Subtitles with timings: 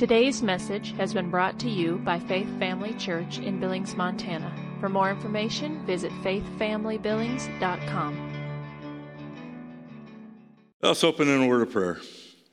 [0.00, 4.50] Today's message has been brought to you by Faith Family Church in Billings, Montana.
[4.80, 8.32] For more information, visit faithfamilybillings.com.
[10.80, 12.00] Let's open in a word of prayer.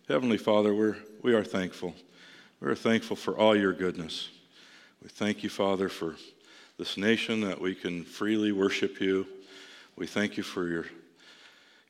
[0.10, 1.96] Heavenly Father, we're, we are thankful.
[2.60, 4.28] We are thankful for all your goodness.
[5.02, 6.18] We thank you, Father, for
[6.78, 9.26] this nation that we can freely worship you.
[9.96, 10.88] We thank you for your,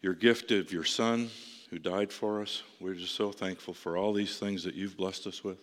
[0.04, 1.32] your gift of your Son
[1.70, 2.64] who died for us.
[2.80, 5.60] We're just so thankful for all these things that you've blessed us with.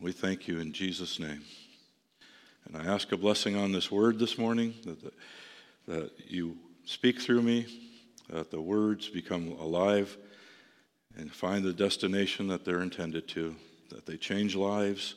[0.00, 1.42] We thank you in Jesus' name.
[2.66, 5.12] And I ask a blessing on this word this morning that,
[5.86, 7.66] that you speak through me,
[8.28, 10.16] that the words become alive
[11.16, 13.56] and find the destination that they're intended to,
[13.88, 15.14] that they change lives.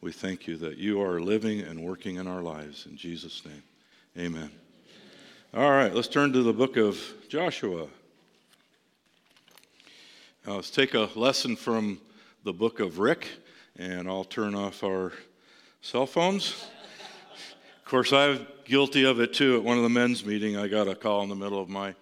[0.00, 2.86] We thank you that you are living and working in our lives.
[2.86, 3.62] In Jesus' name,
[4.18, 4.50] amen.
[5.52, 7.86] All right, let's turn to the book of Joshua.
[10.46, 11.98] Now let's take a lesson from
[12.42, 13.28] the book of Rick,
[13.76, 15.10] and I'll turn off our
[15.80, 16.66] cell phones.
[17.78, 19.56] of course, I'm guilty of it too.
[19.56, 21.94] At one of the men's meeting, I got a call in the middle of my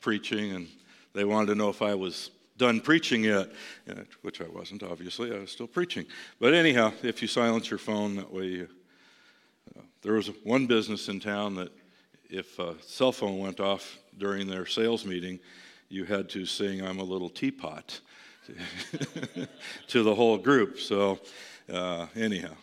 [0.00, 0.68] preaching, and
[1.12, 3.50] they wanted to know if I was done preaching yet,
[4.22, 5.36] which I wasn't, obviously.
[5.36, 6.06] I was still preaching.
[6.40, 8.68] But anyhow, if you silence your phone, that way you,
[9.76, 11.72] uh, there was one business in town that
[12.30, 15.40] if a cell phone went off during their sales meeting,
[15.88, 18.00] you had to sing I'm a Little Teapot
[19.88, 20.78] to the whole group.
[20.78, 21.18] So,
[21.72, 22.54] uh, anyhow.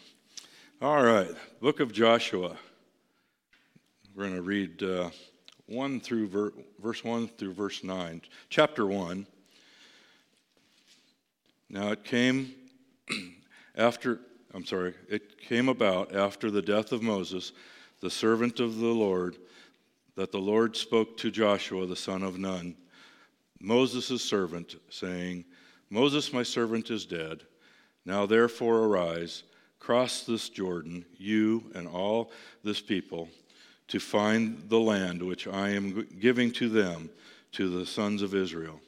[0.81, 1.29] All right,
[1.61, 2.57] book of Joshua.
[4.15, 5.09] We're going to read uh,
[5.67, 8.21] 1 through ver- verse 1 through verse 9.
[8.49, 9.25] Chapter 1.
[11.69, 12.53] Now it came
[13.75, 14.19] after,
[14.53, 17.53] I'm sorry, it came about after the death of Moses,
[18.01, 19.37] the servant of the Lord,
[20.15, 22.75] that the Lord spoke to Joshua the son of Nun
[23.63, 25.45] Moses' servant, saying,
[25.89, 27.43] Moses, my servant, is dead.
[28.05, 29.43] Now therefore arise,
[29.79, 32.31] cross this Jordan, you and all
[32.65, 33.29] this people,
[33.87, 37.09] to find the land which I am giving to them,
[37.53, 38.81] to the sons of Israel.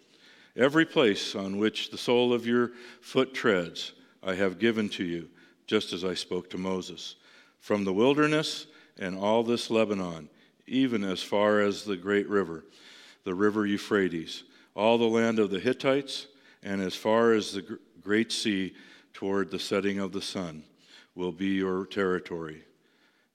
[0.58, 5.30] Every place on which the sole of your foot treads, I have given to you,
[5.68, 7.16] just as I spoke to Moses.
[7.60, 8.68] From the wilderness
[9.00, 10.30] and all this Lebanon,
[10.68, 12.66] even as far as the great river,
[13.24, 14.44] the river Euphrates
[14.76, 16.28] all the land of the Hittites,
[16.62, 18.74] and as far as the great sea
[19.14, 20.64] toward the setting of the sun
[21.16, 22.62] will be your territory.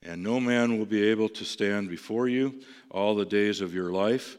[0.03, 3.91] And no man will be able to stand before you all the days of your
[3.91, 4.37] life.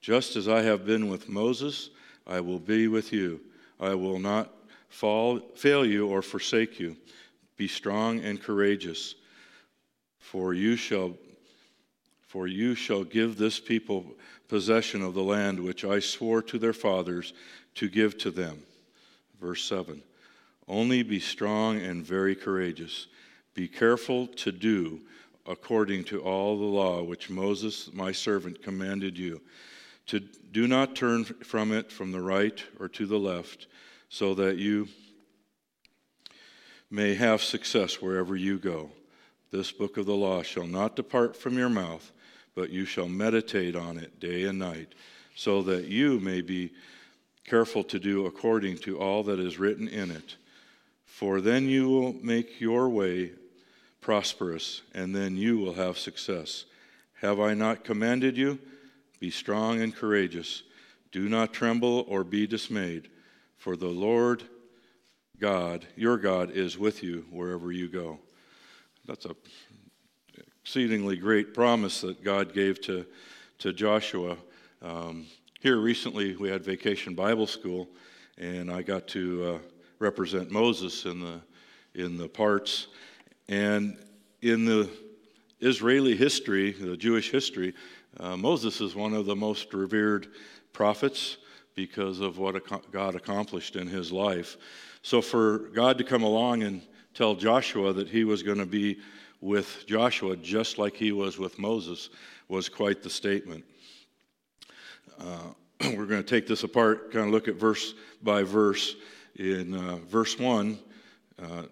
[0.00, 1.90] Just as I have been with Moses,
[2.26, 3.40] I will be with you.
[3.80, 4.52] I will not
[4.88, 6.96] fall, fail you or forsake you.
[7.56, 9.14] Be strong and courageous,
[10.18, 11.14] for you shall
[12.32, 14.06] for you shall give this people
[14.48, 17.34] possession of the land which I swore to their fathers
[17.74, 18.62] to give to them.
[19.38, 20.02] Verse 7
[20.66, 23.06] Only be strong and very courageous.
[23.52, 25.02] Be careful to do
[25.44, 29.42] according to all the law which Moses, my servant, commanded you.
[30.06, 33.66] To do not turn from it from the right or to the left,
[34.08, 34.88] so that you
[36.90, 38.90] may have success wherever you go.
[39.50, 42.10] This book of the law shall not depart from your mouth
[42.54, 44.94] but you shall meditate on it day and night,
[45.34, 46.72] so that you may be
[47.44, 50.36] careful to do according to all that is written in it.
[51.04, 53.32] For then you will make your way
[54.00, 56.64] prosperous, and then you will have success.
[57.20, 58.58] Have I not commanded you?
[59.20, 60.62] Be strong and courageous.
[61.12, 63.08] Do not tremble or be dismayed,
[63.56, 64.42] for the Lord
[65.38, 68.18] God, your God, is with you wherever you go.
[69.06, 69.36] That's a
[70.62, 73.04] exceedingly great promise that God gave to,
[73.58, 74.36] to Joshua.
[74.80, 75.26] Um,
[75.60, 77.88] here recently, we had Vacation Bible School,
[78.38, 79.58] and I got to uh,
[79.98, 81.40] represent Moses in the,
[81.96, 82.86] in the parts.
[83.48, 83.98] And
[84.40, 84.88] in the
[85.58, 87.74] Israeli history, the Jewish history,
[88.20, 90.28] uh, Moses is one of the most revered
[90.72, 91.38] prophets
[91.74, 92.62] because of what
[92.92, 94.56] God accomplished in his life.
[95.02, 96.82] So, for God to come along and
[97.14, 98.98] tell Joshua that he was going to be
[99.42, 102.08] with Joshua, just like he was with Moses,
[102.48, 103.64] was quite the statement.
[105.18, 105.50] Uh,
[105.96, 107.92] we're going to take this apart, kind of look at verse
[108.22, 108.94] by verse.
[109.36, 110.78] In uh, verse 1,
[111.42, 111.62] uh,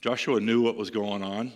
[0.00, 1.52] Joshua knew what was going on.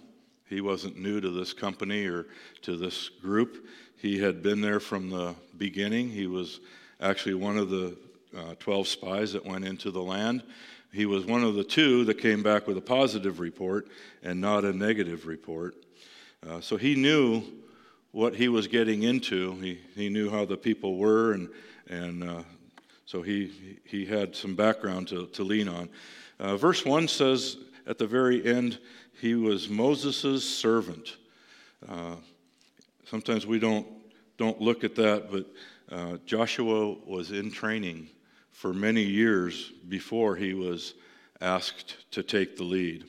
[0.46, 2.26] He wasn't new to this company or
[2.62, 3.66] to this group.
[3.96, 6.08] He had been there from the beginning.
[6.08, 6.60] He was
[7.00, 7.96] actually one of the
[8.36, 10.42] uh, 12 spies that went into the land.
[10.92, 13.88] He was one of the two that came back with a positive report
[14.22, 15.74] and not a negative report.
[16.48, 17.42] Uh, so he knew
[18.12, 19.52] what he was getting into.
[19.56, 21.48] He, he knew how the people were, and,
[21.88, 22.42] and uh,
[23.04, 25.88] So he, he had some background to, to lean on.
[26.38, 27.56] Uh, verse 1 says
[27.86, 28.78] at the very end,
[29.20, 31.16] he was Moses' servant.
[31.88, 32.16] Uh,
[33.04, 33.86] sometimes we don't,
[34.36, 35.46] don't look at that, but
[35.90, 38.08] uh, Joshua was in training
[38.58, 40.94] for many years before he was
[41.40, 43.04] asked to take the lead.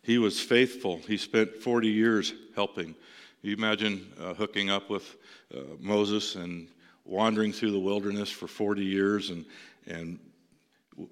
[0.00, 0.98] He was faithful.
[1.08, 2.94] He spent 40 years helping.
[3.42, 5.16] You imagine uh, hooking up with
[5.52, 6.68] uh, Moses and
[7.04, 9.44] wandering through the wilderness for 40 years, and,
[9.88, 10.20] and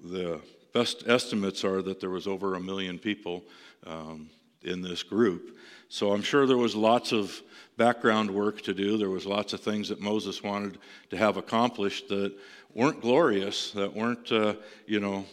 [0.05, 0.41] the
[0.73, 3.43] best estimates are that there was over a million people
[3.89, 4.31] um,
[4.63, 5.59] in this group.
[5.95, 7.41] So I'm sure there was lots of
[7.77, 8.99] background work to do.
[8.99, 10.79] There was lots of things that Moses wanted
[11.11, 12.35] to have accomplished that
[12.75, 14.55] weren't glorious, that weren't, uh,
[14.89, 15.25] you know,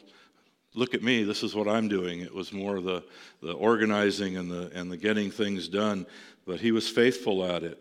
[0.75, 2.19] look at me, this is what I'm doing.
[2.19, 3.03] It was more the,
[3.41, 6.05] the organizing and the, and the getting things done,
[6.45, 7.79] but he was faithful at it.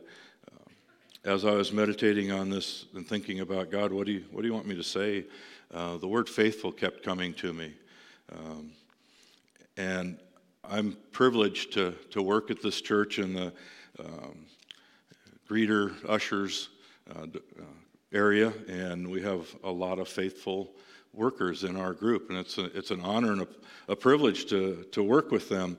[0.51, 4.41] Uh, as I was meditating on this and thinking about God, what do you, what
[4.41, 5.27] do you want me to say?
[5.71, 7.75] Uh, the word faithful kept coming to me.
[8.33, 8.71] Um,
[9.77, 10.19] and
[10.69, 13.53] I'm privileged to, to work at this church in the
[13.99, 14.47] um,
[15.49, 16.69] greeter, ushers
[17.15, 17.65] uh, uh,
[18.13, 20.73] area, and we have a lot of faithful
[21.13, 23.49] workers in our group, and it's, a, it's an honor and a,
[23.89, 25.79] a privilege to, to work with them.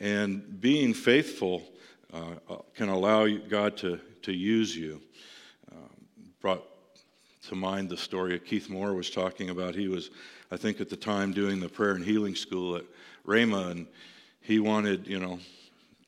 [0.00, 1.62] And being faithful
[2.12, 5.00] uh, uh can allow God to, to use you.
[5.70, 5.90] Um,
[6.40, 6.64] brought
[7.48, 9.74] to mind the story Keith Moore was talking about.
[9.74, 10.10] He was,
[10.50, 12.84] I think, at the time doing the prayer and healing school at
[13.26, 13.86] Rhema, and
[14.44, 15.38] he wanted, you know,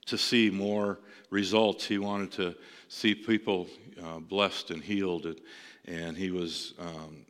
[0.04, 0.98] to see more
[1.30, 1.86] results.
[1.86, 2.54] He wanted to
[2.88, 3.66] see people
[4.02, 5.40] uh, blessed and healed, and,
[5.86, 7.24] and he was um,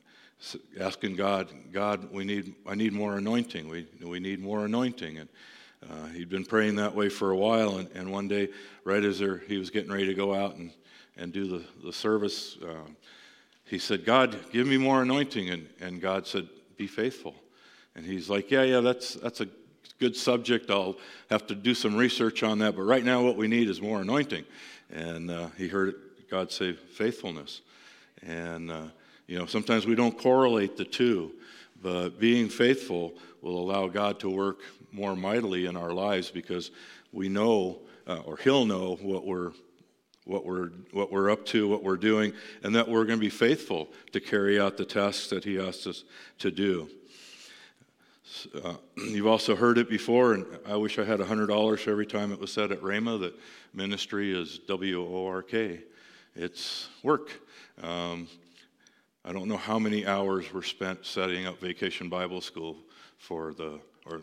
[0.80, 3.68] asking God, God, we need, I need more anointing.
[3.68, 5.18] We, we need more anointing.
[5.18, 5.28] And
[5.88, 8.48] uh, he'd been praying that way for a while, and, and one day,
[8.82, 10.72] right as there, he was getting ready to go out and,
[11.16, 12.90] and do the, the service, uh,
[13.64, 15.50] he said, God, give me more anointing.
[15.50, 17.34] And, and God said, Be faithful.
[17.94, 19.48] And he's like, Yeah, yeah, that's, that's a
[19.98, 20.70] good subject.
[20.70, 20.96] I'll
[21.31, 22.76] have to do some research on that.
[22.76, 24.44] But right now, what we need is more anointing.
[24.90, 25.94] And uh, he heard
[26.31, 27.62] God say faithfulness.
[28.22, 28.84] And, uh,
[29.26, 31.32] you know, sometimes we don't correlate the two,
[31.82, 34.60] but being faithful will allow God to work
[34.93, 36.70] more mightily in our lives because
[37.12, 39.52] we know, uh, or He'll know, what we're
[40.26, 42.32] what we're, what we're up to, what we're doing,
[42.64, 45.87] and that we're going to be faithful to carry out the tasks that He asks
[45.87, 46.02] us
[46.40, 46.90] to do.
[48.62, 52.40] Uh, you've also heard it before, and I wish I had $100 every time it
[52.40, 53.34] was said at Rhema that
[53.75, 55.81] ministry is W O R K.
[56.34, 57.31] It's work.
[57.82, 58.28] Um,
[59.25, 62.76] I don't know how many hours were spent setting up Vacation Bible School
[63.19, 64.23] for the, or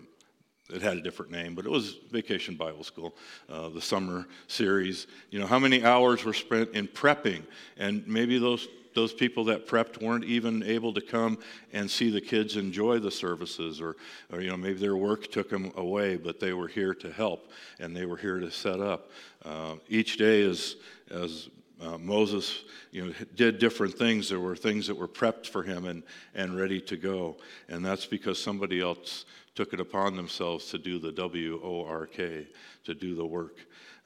[0.70, 3.16] it had a different name, but it was Vacation Bible School,
[3.50, 5.08] uh, the summer series.
[5.30, 7.44] You know, how many hours were spent in prepping?
[7.78, 11.38] And maybe those those people that prepped weren't even able to come
[11.72, 13.96] and see the kids enjoy the services or,
[14.32, 17.52] or you know maybe their work took them away but they were here to help
[17.80, 19.10] and they were here to set up
[19.46, 20.76] uh, each day as
[21.12, 21.50] as
[21.82, 24.30] uh, Moses, you know, did different things.
[24.30, 26.04] There were things that were prepped for him and,
[26.34, 27.38] and ready to go.
[27.68, 29.26] And that's because somebody else
[29.56, 32.48] took it upon themselves to do the W O R K,
[32.86, 33.58] to do the work.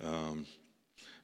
[0.03, 0.45] Um,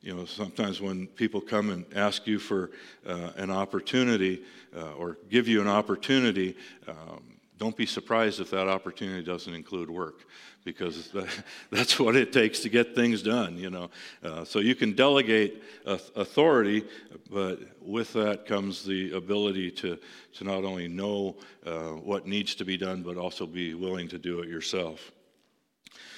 [0.04, 2.72] you know, sometimes when people come and ask you for
[3.08, 4.44] uh, an opportunity
[4.76, 6.58] uh, or give you an opportunity,
[6.90, 7.24] um,
[7.58, 10.26] don't be surprised if that opportunity doesn't include work
[10.66, 11.14] because
[11.72, 13.90] that's what it takes to get things done you know.
[14.22, 16.84] Uh, so you can delegate authority
[17.32, 19.98] but with that comes the ability to,
[20.34, 24.18] to not only know uh, what needs to be done but also be willing to
[24.18, 25.12] do it yourself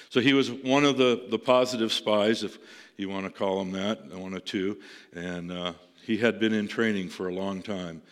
[0.08, 2.58] so he was one of the, the positive spies if
[2.96, 4.78] you want to call him that, one of two.
[5.14, 5.72] And uh,
[6.04, 8.02] he had been in training for a long time.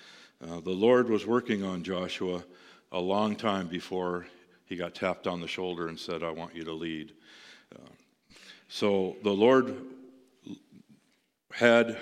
[0.42, 2.44] Uh, the Lord was working on Joshua
[2.92, 4.26] a long time before
[4.66, 7.12] he got tapped on the shoulder and said, I want you to lead.
[7.74, 7.88] Uh,
[8.68, 9.76] so the Lord
[11.52, 11.96] had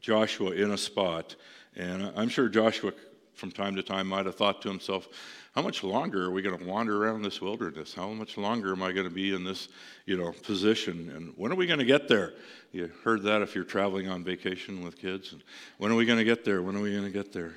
[0.00, 1.36] Joshua in a spot,
[1.76, 2.92] and I'm sure Joshua
[3.34, 5.08] from time to time might have thought to himself,
[5.56, 7.94] how much longer are we going to wander around this wilderness?
[7.94, 9.68] How much longer am I going to be in this,
[10.04, 11.10] you know, position?
[11.16, 12.34] And when are we going to get there?
[12.72, 15.32] You heard that if you're traveling on vacation with kids.
[15.32, 15.42] And
[15.78, 16.60] when are we going to get there?
[16.60, 17.54] When are we going to get there?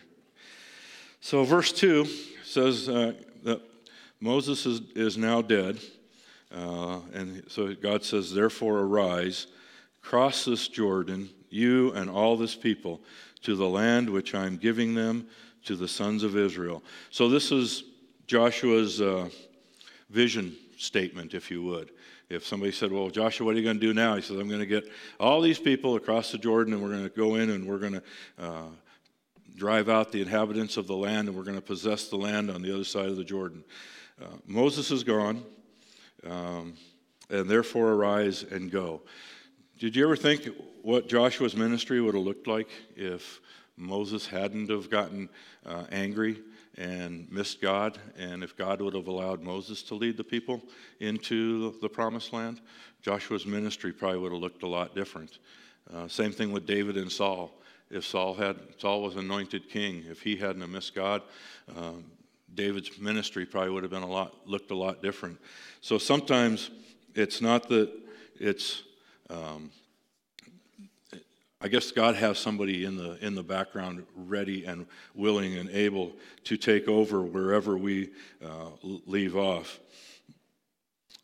[1.20, 2.06] So verse two
[2.46, 3.62] says uh, that
[4.22, 5.80] Moses is, is now dead,
[6.56, 9.48] uh, and so God says, "Therefore arise,
[10.02, 13.02] cross this Jordan, you and all this people,
[13.42, 15.28] to the land which I am giving them."
[15.66, 16.84] To the sons of Israel.
[17.10, 17.84] So, this is
[18.28, 19.30] Joshua's uh,
[20.10, 21.92] vision statement, if you would.
[22.30, 24.16] If somebody said, Well, Joshua, what are you going to do now?
[24.16, 24.84] He says, I'm going to get
[25.20, 27.94] all these people across the Jordan and we're going to go in and we're going
[27.94, 28.04] to
[28.38, 28.68] uh,
[29.60, 32.62] drive out the inhabitants of the land, and we're going to possess the land on
[32.62, 33.64] the other side of the Jordan.
[34.22, 35.44] Uh, Moses is gone,
[36.26, 36.76] um,
[37.30, 39.02] and therefore arise and go.
[39.78, 40.48] Did you ever think
[40.82, 43.42] what Joshua's ministry would have looked like if
[43.80, 45.30] Moses hadn't have gotten
[45.66, 46.42] uh, angry
[46.78, 50.62] and missed God, and if God would have allowed Moses to lead the people
[51.00, 52.62] into the promised land?
[53.02, 55.40] Joshua's ministry probably would have looked a lot different.
[55.94, 57.52] Uh, same thing with David and Saul.
[57.90, 61.24] If Saul had Saul was anointed king, if he hadn't have missed God,
[61.76, 62.06] um,
[62.54, 65.40] David's ministry probably would have been a lot looked a lot different.
[65.82, 66.70] So sometimes
[67.16, 67.92] it's not that
[68.40, 68.84] it's.
[69.30, 69.72] Um,
[71.62, 76.14] I guess God has somebody in the in the background ready and willing and able
[76.46, 78.12] to take over wherever we
[78.42, 79.78] uh, leave off.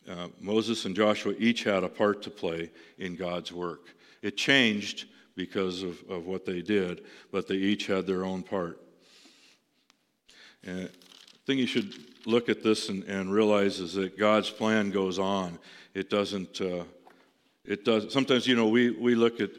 [0.09, 3.95] Uh, Moses and Joshua each had a part to play in God's work.
[4.21, 5.05] It changed
[5.37, 8.81] because of, of what they did, but they each had their own part.
[10.65, 11.93] And I think you should
[12.25, 15.59] look at this and, and realize is that God's plan goes on.
[15.93, 16.83] It doesn't, uh,
[17.63, 19.51] it does, sometimes, you know, we, we look at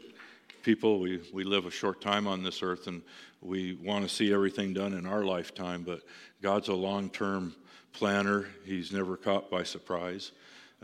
[0.67, 3.01] people, we, we live a short time on this earth and
[3.39, 6.01] we want to see everything done in our lifetime, but
[6.41, 7.55] God's a long term
[7.93, 8.47] planner.
[8.65, 10.33] He's never caught by surprise.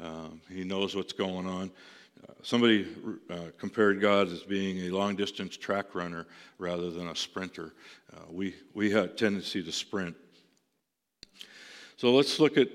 [0.02, 1.70] Um, he knows what's going on.
[2.24, 2.88] Uh, somebody
[3.30, 6.28] uh, compared God as being a long distance track runner
[6.60, 7.74] rather than a sprinter.
[8.16, 10.16] Uh, we, we have a tendency to sprint.
[11.98, 12.70] So let's look at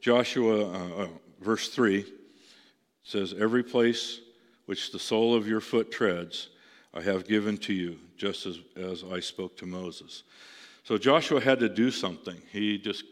[0.00, 1.08] Joshua, uh, uh,
[1.40, 2.00] verse 3.
[2.00, 2.06] It
[3.04, 4.22] says, Every place
[4.68, 6.50] which the sole of your foot treads,
[6.92, 10.24] I have given to you, just as, as I spoke to Moses.
[10.84, 12.42] So Joshua had to do something.
[12.52, 13.04] He just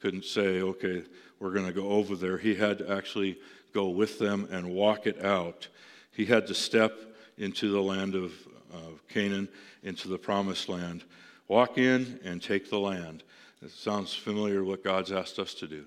[0.00, 1.04] couldn't say, okay,
[1.38, 2.38] we're going to go over there.
[2.38, 3.38] He had to actually
[3.74, 5.68] go with them and walk it out.
[6.12, 6.98] He had to step
[7.36, 8.32] into the land of,
[8.72, 9.50] of Canaan,
[9.82, 11.04] into the promised land,
[11.46, 13.22] walk in and take the land.
[13.60, 15.84] It sounds familiar what God's asked us to do,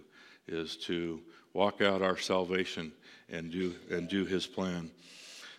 [0.47, 1.19] is to
[1.53, 2.91] walk out our salvation
[3.29, 4.91] and do, and do his plan.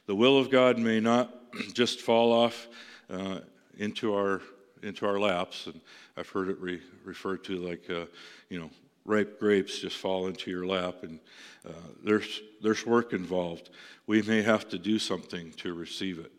[0.06, 1.34] The will of God may not
[1.72, 2.68] just fall off
[3.10, 3.40] uh,
[3.78, 4.40] into our
[4.82, 5.80] into our laps, and
[6.16, 8.04] I've heard it re- referred to like, uh,
[8.48, 8.70] you know,
[9.04, 11.18] ripe grapes just fall into your lap, and
[11.66, 11.72] uh,
[12.04, 13.70] there's there's work involved.
[14.06, 16.32] We may have to do something to receive it.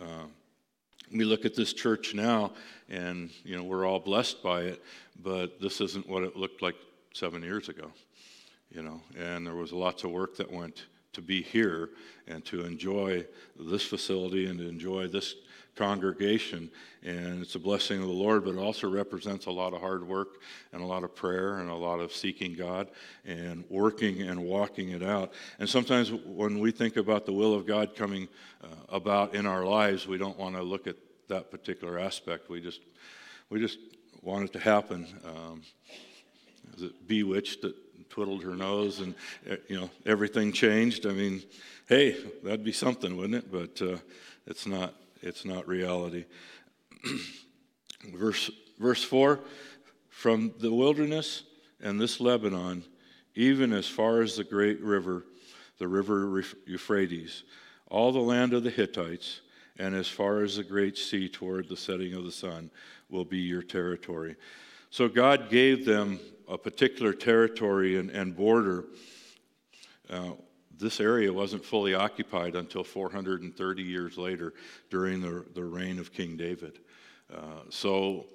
[0.00, 0.26] Uh,
[1.12, 2.52] we look at this church now,
[2.88, 4.82] and you know we're all blessed by it,
[5.22, 6.76] but this isn't what it looked like
[7.12, 7.90] seven years ago.
[8.70, 11.90] You know, and there was lots of work that went to be here
[12.26, 13.26] and to enjoy
[13.58, 15.34] this facility and to enjoy this
[15.74, 16.70] congregation.
[17.02, 20.06] And it's a blessing of the Lord, but it also represents a lot of hard
[20.06, 20.40] work
[20.72, 22.88] and a lot of prayer and a lot of seeking God
[23.24, 25.32] and working and walking it out.
[25.58, 28.28] And sometimes when we think about the will of God coming
[28.62, 30.96] uh, about in our lives, we don't want to look at
[31.28, 32.50] that particular aspect.
[32.50, 32.80] We just,
[33.48, 33.78] we just
[34.22, 35.06] want it to happen.
[35.24, 35.62] Um,
[36.76, 37.74] is it bewitched that
[38.10, 39.14] twiddled her nose and
[39.50, 41.06] uh, you know everything changed?
[41.06, 41.42] I mean,
[41.88, 43.52] hey, that'd be something, wouldn't it?
[43.52, 43.98] But uh,
[44.46, 46.24] it's not it's not reality.
[48.14, 49.40] verse, verse 4
[50.08, 51.44] From the wilderness
[51.80, 52.84] and this Lebanon,
[53.34, 55.24] even as far as the great river,
[55.78, 57.44] the river Euphrates,
[57.88, 59.40] all the land of the Hittites,
[59.78, 62.70] and as far as the great sea toward the setting of the sun,
[63.08, 64.36] will be your territory.
[64.90, 66.18] So God gave them
[66.48, 68.86] a particular territory and, and border.
[70.08, 70.32] Uh,
[70.78, 74.54] this area wasn't fully occupied until 430 years later
[74.90, 76.78] during the, the reign of King David.
[77.34, 78.26] Uh, so,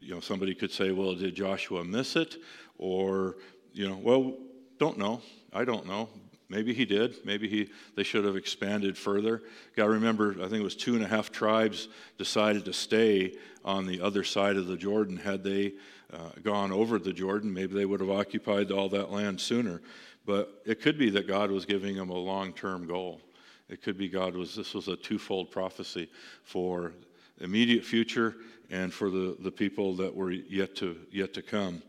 [0.00, 2.36] you know, somebody could say, well, did Joshua miss it?
[2.78, 3.36] Or,
[3.72, 4.36] you know, well,
[4.78, 5.20] don't know.
[5.52, 6.08] I don't know.
[6.48, 7.16] Maybe he did.
[7.26, 9.42] Maybe he, they should have expanded further.
[9.76, 13.34] Got to remember, I think it was two and a half tribes decided to stay
[13.68, 15.18] on the other side of the Jordan.
[15.18, 15.74] Had they
[16.10, 19.82] uh, gone over the Jordan, maybe they would have occupied all that land sooner.
[20.24, 23.20] But it could be that God was giving them a long term goal.
[23.68, 26.10] It could be God was, this was a twofold prophecy
[26.44, 26.92] for
[27.40, 28.36] immediate future
[28.70, 31.82] and for the, the people that were yet to, yet to come.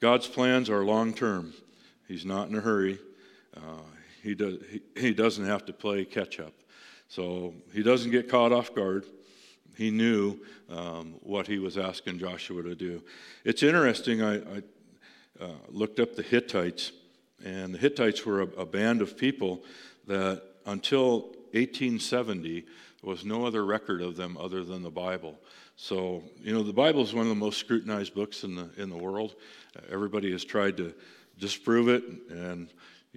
[0.00, 1.54] God's plans are long term.
[2.08, 2.98] He's not in a hurry.
[3.56, 3.82] Uh,
[4.20, 6.54] he, does, he, he doesn't have to play catch up.
[7.06, 9.06] So he doesn't get caught off guard.
[9.78, 13.00] He knew um, what he was asking Joshua to do.
[13.44, 14.62] It's interesting, I, I
[15.40, 16.90] uh, looked up the Hittites
[17.44, 19.62] and the Hittites were a, a band of people
[20.08, 22.66] that until 1870 there
[23.02, 25.38] was no other record of them other than the Bible.
[25.76, 28.90] So, you know, the Bible is one of the most scrutinized books in the, in
[28.90, 29.36] the world.
[29.92, 30.92] Everybody has tried to
[31.38, 32.68] disprove it, and,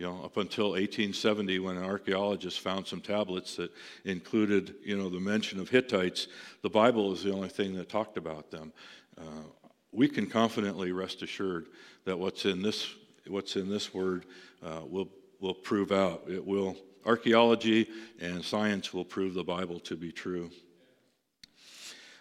[0.01, 3.69] you know, up until 1870, when an archaeologist found some tablets that
[4.03, 6.27] included, you know, the mention of Hittites,
[6.63, 8.73] the Bible is the only thing that talked about them.
[9.15, 9.43] Uh,
[9.91, 11.67] we can confidently rest assured
[12.05, 12.95] that what's in this,
[13.27, 14.25] what's in this word
[14.65, 15.07] uh, will,
[15.39, 16.23] will prove out.
[16.27, 17.87] It will, archaeology
[18.19, 20.49] and science will prove the Bible to be true.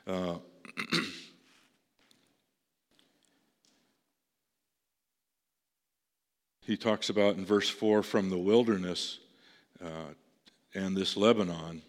[0.07, 0.35] Uh,
[6.61, 9.19] he talks about in verse 4 from the wilderness
[9.85, 10.13] uh,
[10.75, 11.83] and this Lebanon.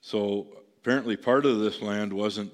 [0.00, 0.46] So
[0.80, 2.52] apparently, part of this land wasn't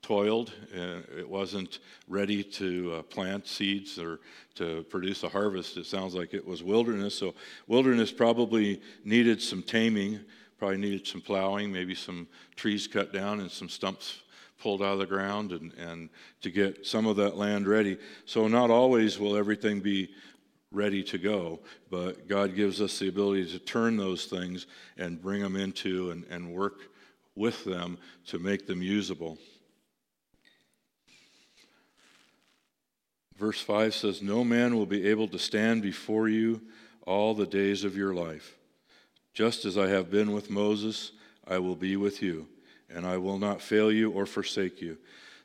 [0.00, 1.78] toiled, uh, it wasn't
[2.08, 4.20] ready to uh, plant seeds or
[4.56, 5.76] to produce a harvest.
[5.76, 7.14] It sounds like it was wilderness.
[7.14, 7.34] So,
[7.68, 10.20] wilderness probably needed some taming,
[10.58, 12.26] probably needed some plowing, maybe some
[12.56, 14.22] trees cut down and some stumps
[14.62, 16.08] pulled out of the ground and, and
[16.40, 17.98] to get some of that land ready.
[18.26, 20.10] So, not always will everything be
[20.70, 21.58] ready to go,
[21.90, 24.66] but God gives us the ability to turn those things
[24.96, 26.90] and bring them into and, and work
[27.34, 29.36] with them to make them usable.
[33.36, 36.62] Verse 5 says, No man will be able to stand before you
[37.04, 38.56] all the days of your life.
[39.34, 41.10] Just as I have been with Moses,
[41.48, 42.46] I will be with you
[42.94, 44.98] and I will not fail you or forsake you.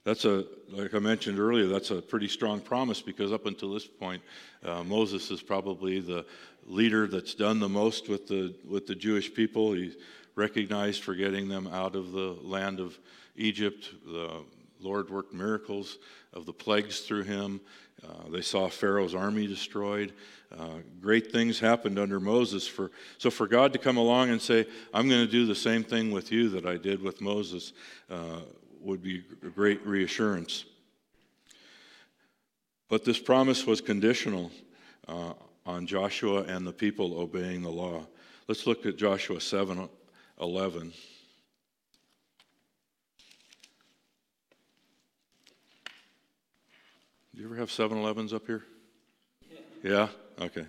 [0.04, 3.86] That's a, like I mentioned earlier, that's a pretty strong promise because up until this
[3.86, 4.22] point,
[4.64, 6.26] uh, Moses is probably the
[6.66, 9.74] leader that's done the most with the, with the Jewish people.
[9.74, 9.98] He's
[10.36, 12.98] recognized for getting them out of the land of
[13.36, 13.90] Egypt.
[14.06, 14.44] The
[14.80, 15.98] Lord worked miracles
[16.34, 17.60] of the plagues through him.
[18.04, 20.14] Uh, they saw Pharaoh's army destroyed.
[20.58, 22.68] Uh, great things happened under Moses.
[22.68, 25.84] For, so for God to come along and say, I'm going to do the same
[25.84, 27.74] thing with you that I did with Moses,
[28.10, 28.42] uh,
[28.82, 30.66] would be a great reassurance.
[32.90, 34.52] But this promise was conditional
[35.08, 35.34] uh,
[35.66, 38.08] on Joshua and the people obeying the law.
[38.48, 39.90] Let's look at Joshua 7
[40.40, 40.94] 11.
[47.38, 48.64] Do you ever have 7 Elevens up here?
[49.84, 50.08] Yeah?
[50.42, 50.66] Okay.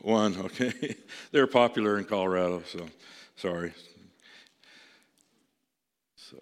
[0.00, 0.96] One, okay.
[1.30, 2.88] They're popular in Colorado, so
[3.36, 3.72] sorry.
[6.16, 6.36] So,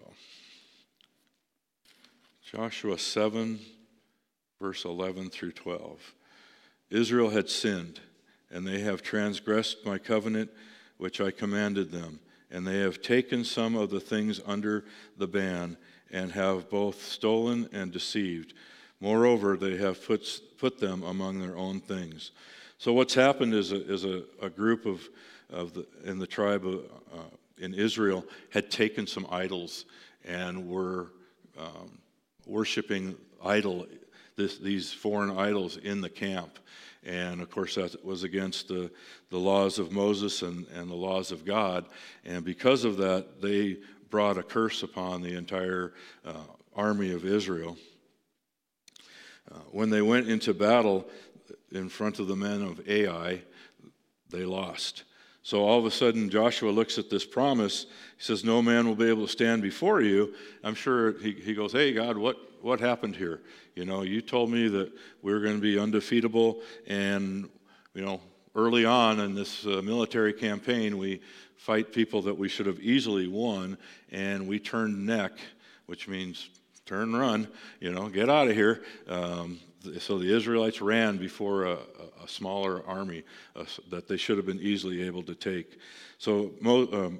[2.51, 3.59] Joshua 7,
[4.59, 6.15] verse 11 through 12.
[6.89, 7.99] Israel had sinned,
[8.49, 10.49] and they have transgressed my covenant
[10.97, 14.83] which I commanded them, and they have taken some of the things under
[15.15, 15.77] the ban,
[16.09, 18.55] and have both stolen and deceived.
[19.01, 22.31] Moreover, they have put, put them among their own things.
[22.77, 25.01] So, what's happened is a, is a, a group of,
[25.49, 29.85] of the, in the tribe of, uh, in Israel had taken some idols
[30.23, 31.11] and were
[31.59, 31.97] um,
[32.45, 33.87] worshiping idol,
[34.35, 36.59] this, these foreign idols in the camp.
[37.03, 38.91] And of course, that was against the,
[39.29, 41.85] the laws of Moses and, and the laws of God.
[42.25, 43.77] And because of that, they
[44.11, 45.93] brought a curse upon the entire
[46.25, 46.33] uh,
[46.75, 47.77] army of Israel.
[49.51, 51.07] Uh, when they went into battle
[51.71, 53.41] in front of the men of Ai,
[54.29, 55.03] they lost.
[55.43, 57.87] So all of a sudden, Joshua looks at this promise.
[58.17, 60.33] He says, No man will be able to stand before you.
[60.63, 63.41] I'm sure he, he goes, Hey, God, what, what happened here?
[63.75, 66.61] You know, you told me that we are going to be undefeatable.
[66.87, 67.49] And,
[67.93, 68.21] you know,
[68.55, 71.21] early on in this uh, military campaign, we
[71.57, 73.77] fight people that we should have easily won,
[74.11, 75.31] and we turned neck,
[75.85, 76.49] which means
[76.85, 77.47] turn run,
[77.79, 78.83] you know, get out of here.
[79.07, 79.59] Um,
[79.99, 81.77] so the Israelites ran before a,
[82.23, 83.23] a smaller army
[83.55, 85.79] uh, that they should have been easily able to take.
[86.17, 87.19] So um,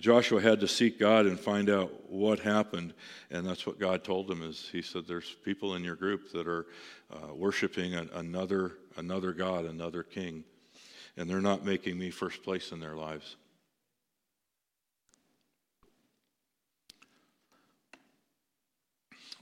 [0.00, 2.94] Joshua had to seek God and find out what happened,
[3.30, 4.42] and that's what God told him.
[4.42, 6.66] Is He said, "There's people in your group that are
[7.12, 10.44] uh, worshiping an, another another God, another king,
[11.16, 13.36] and they're not making me first place in their lives."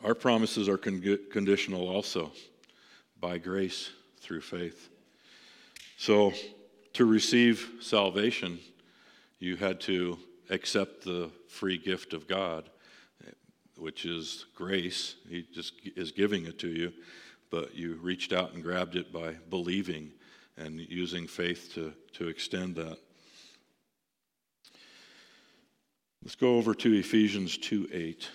[0.07, 2.31] Our promises are con- conditional also
[3.21, 3.90] by grace
[4.21, 4.88] through faith.
[5.99, 6.33] So,
[6.92, 8.61] to receive salvation,
[9.40, 10.16] you had to
[10.49, 12.71] accept the free gift of God,
[13.77, 15.16] which is grace.
[15.29, 16.92] He just is giving it to you,
[17.51, 20.12] but you reached out and grabbed it by believing
[20.57, 22.99] and using faith to, to extend that.
[26.23, 28.31] Let's go over to Ephesians 2 8.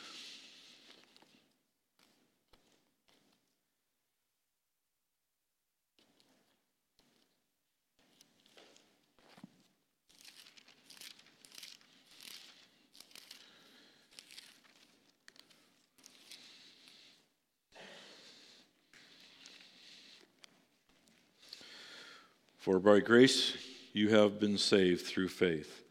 [22.62, 23.58] For by grace
[23.92, 25.82] you have been saved through faith,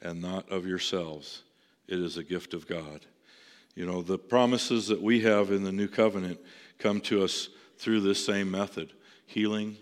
[0.00, 1.42] and not of yourselves.
[1.86, 3.04] It is a gift of God.
[3.74, 6.40] You know, the promises that we have in the new covenant
[6.78, 8.94] come to us through this same method
[9.26, 9.76] healing,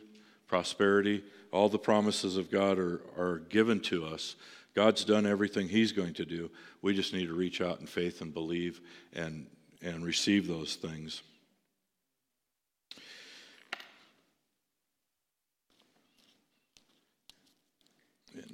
[0.48, 4.34] prosperity, all the promises of God are, are given to us.
[4.74, 6.50] God's done everything He's going to do.
[6.80, 8.80] We just need to reach out in faith and believe
[9.14, 9.46] and,
[9.80, 11.22] and receive those things.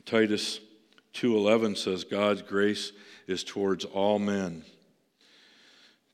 [0.08, 0.60] Titus
[1.12, 2.92] 2:11 says God's grace
[3.26, 4.64] is towards all men.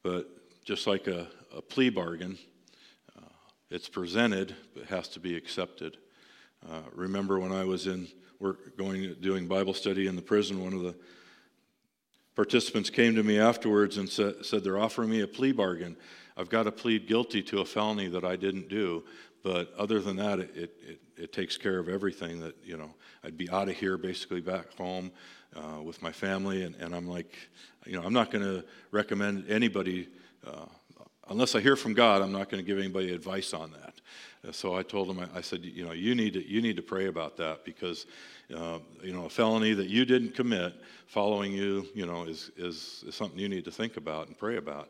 [0.02, 0.28] But
[0.64, 2.36] just like a, a plea bargain,
[3.16, 3.28] uh,
[3.70, 5.96] it's presented but has to be accepted.
[6.68, 8.08] Uh, remember when I was in
[8.40, 10.96] work going doing Bible study in the prison, one of the
[12.34, 15.96] participants came to me afterwards and said, said they're offering me a plea bargain.
[16.36, 19.04] I've got to plead guilty to a felony that I didn't do,
[19.44, 22.90] but other than that, it, it, it takes care of everything that, you know,
[23.22, 25.12] I'd be out of here basically back home
[25.54, 26.62] uh, with my family.
[26.64, 27.36] And, and I'm like,
[27.84, 30.08] you know, I'm not going to recommend anybody,
[30.46, 30.64] uh,
[31.28, 33.94] unless I hear from God, I'm not going to give anybody advice on that.
[34.48, 36.76] Uh, so I told him, I, I said, you know, you need to, you need
[36.76, 38.06] to pray about that because,
[38.56, 40.72] uh, you know, a felony that you didn't commit
[41.06, 44.56] following you, you know, is, is, is something you need to think about and pray
[44.56, 44.88] about.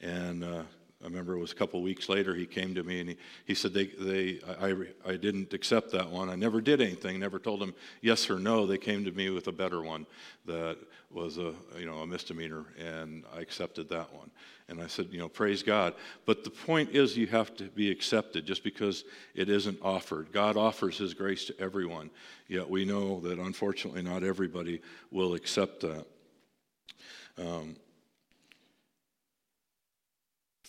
[0.00, 0.62] And, uh,
[1.02, 3.54] I remember it was a couple weeks later he came to me and he, he
[3.54, 4.74] said they, they I,
[5.06, 6.30] I didn't accept that one.
[6.30, 8.66] I never did anything, never told them yes or no.
[8.66, 10.06] They came to me with a better one
[10.46, 10.78] that
[11.10, 14.30] was a you know a misdemeanor and I accepted that one.
[14.68, 15.94] And I said, you know, praise God.
[16.24, 19.04] But the point is you have to be accepted just because
[19.34, 20.32] it isn't offered.
[20.32, 22.10] God offers his grace to everyone.
[22.48, 24.80] Yet we know that unfortunately not everybody
[25.12, 26.06] will accept that.
[27.38, 27.76] Um,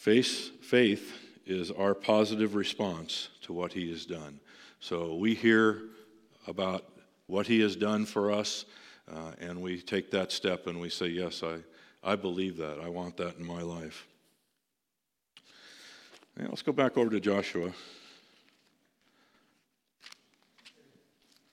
[0.08, 4.39] Faith, faith is our positive response to what He has done.
[4.80, 5.82] So we hear
[6.48, 6.86] about
[7.26, 8.63] what He has done for us,
[9.12, 11.58] uh, and we take that step and we say, Yes, I,
[12.02, 12.80] I believe that.
[12.80, 14.08] I want that in my life.
[16.39, 17.74] Yeah, let's go back over to Joshua.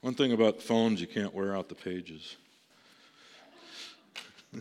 [0.00, 2.36] One thing about phones, you can't wear out the pages.
[4.54, 4.60] I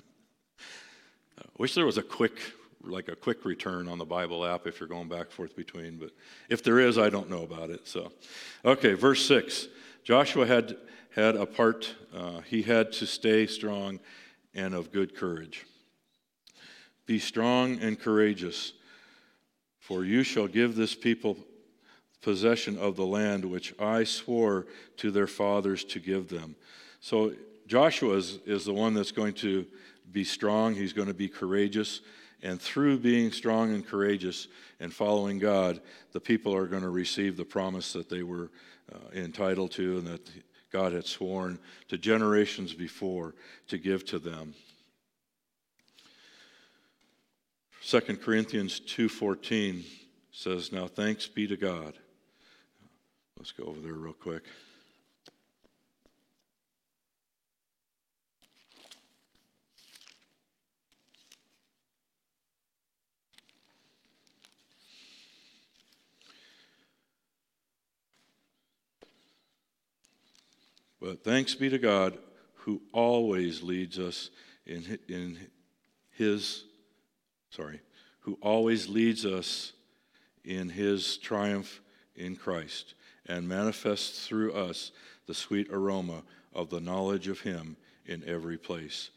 [1.60, 2.39] wish there was a quick
[2.84, 5.98] like a quick return on the Bible app if you're going back and forth between.
[5.98, 6.12] But
[6.50, 7.88] if there is, I don't know about it.
[7.88, 8.12] So,
[8.63, 9.67] okay, verse six.
[10.04, 10.78] Joshua had
[11.15, 11.96] had a part.
[12.13, 14.00] Uh, he had to stay strong
[14.54, 15.65] and of good courage.
[17.06, 18.74] Be strong and courageous,
[19.80, 21.38] for you shall give this people
[22.22, 24.65] possession of the land which I swore
[24.98, 26.56] to their fathers to give them.
[27.02, 27.34] So
[27.67, 29.65] Joshua is, is the one that's going to
[30.12, 30.74] be strong.
[30.74, 32.00] He's going to be courageous.
[32.43, 34.49] And through being strong and courageous
[34.82, 35.79] and following God,
[36.12, 38.51] the people are going to receive the promise that they were
[38.93, 40.29] uh, entitled to and that
[40.69, 43.34] God had sworn to generations before
[43.69, 44.53] to give to them.
[47.82, 49.84] 2 Corinthians 2:14
[50.32, 51.97] says, "Now thanks be to God."
[53.38, 54.43] Let's go over there real quick.
[71.04, 72.18] But thanks be to God
[72.60, 74.30] who always leads us
[74.66, 75.38] in, in
[76.12, 76.63] his,
[77.50, 77.82] sorry,
[78.22, 79.74] who always leads us
[80.46, 81.82] in his triumph
[82.16, 82.94] in Christ
[83.26, 84.94] and manifests through us
[85.28, 89.10] the sweet aroma of the knowledge of him in every place.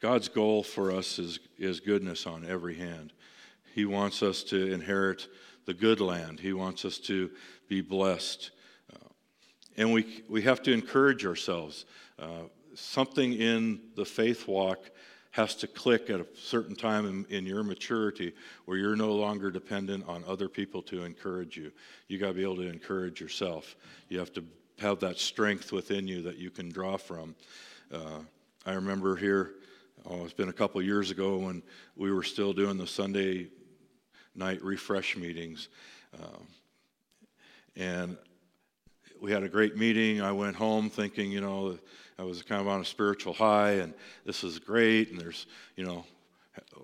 [0.00, 3.12] God's goal for us is, is goodness on every hand.
[3.74, 5.28] He wants us to inherit
[5.66, 6.40] the good land.
[6.40, 7.30] He wants us to
[7.68, 8.52] be blessed.
[9.76, 11.84] And we, we have to encourage ourselves.
[12.18, 14.90] Uh, something in the faith walk
[15.30, 18.32] has to click at a certain time in, in, your maturity
[18.64, 21.70] where you're no longer dependent on other people to encourage you.
[22.08, 23.76] You got to be able to encourage yourself.
[24.08, 24.44] You have to
[24.78, 27.34] have that strength within you that you can draw from.
[27.92, 28.20] Uh,
[28.64, 29.56] I remember here,
[30.06, 31.62] oh, it's been a couple years ago when
[31.96, 33.48] we were still doing the Sunday
[34.34, 35.68] night refresh meetings.
[36.14, 36.46] Um,
[37.76, 38.16] and
[39.20, 40.20] we had a great meeting.
[40.20, 41.78] I went home thinking, you know,
[42.18, 45.10] I was kind of on a spiritual high, and this is great.
[45.10, 46.04] And there's, you know,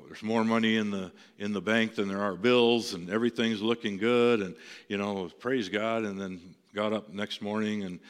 [0.07, 3.97] there's more money in the in the bank than there are bills, and everything's looking
[3.97, 4.41] good.
[4.41, 4.55] And
[4.89, 6.05] you know, praise God.
[6.05, 6.41] And then
[6.75, 8.01] got up next morning, and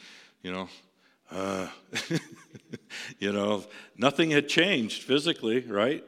[0.41, 0.69] you know,
[1.31, 1.67] uh,
[3.19, 3.63] you know,
[3.97, 6.03] nothing had changed physically, right?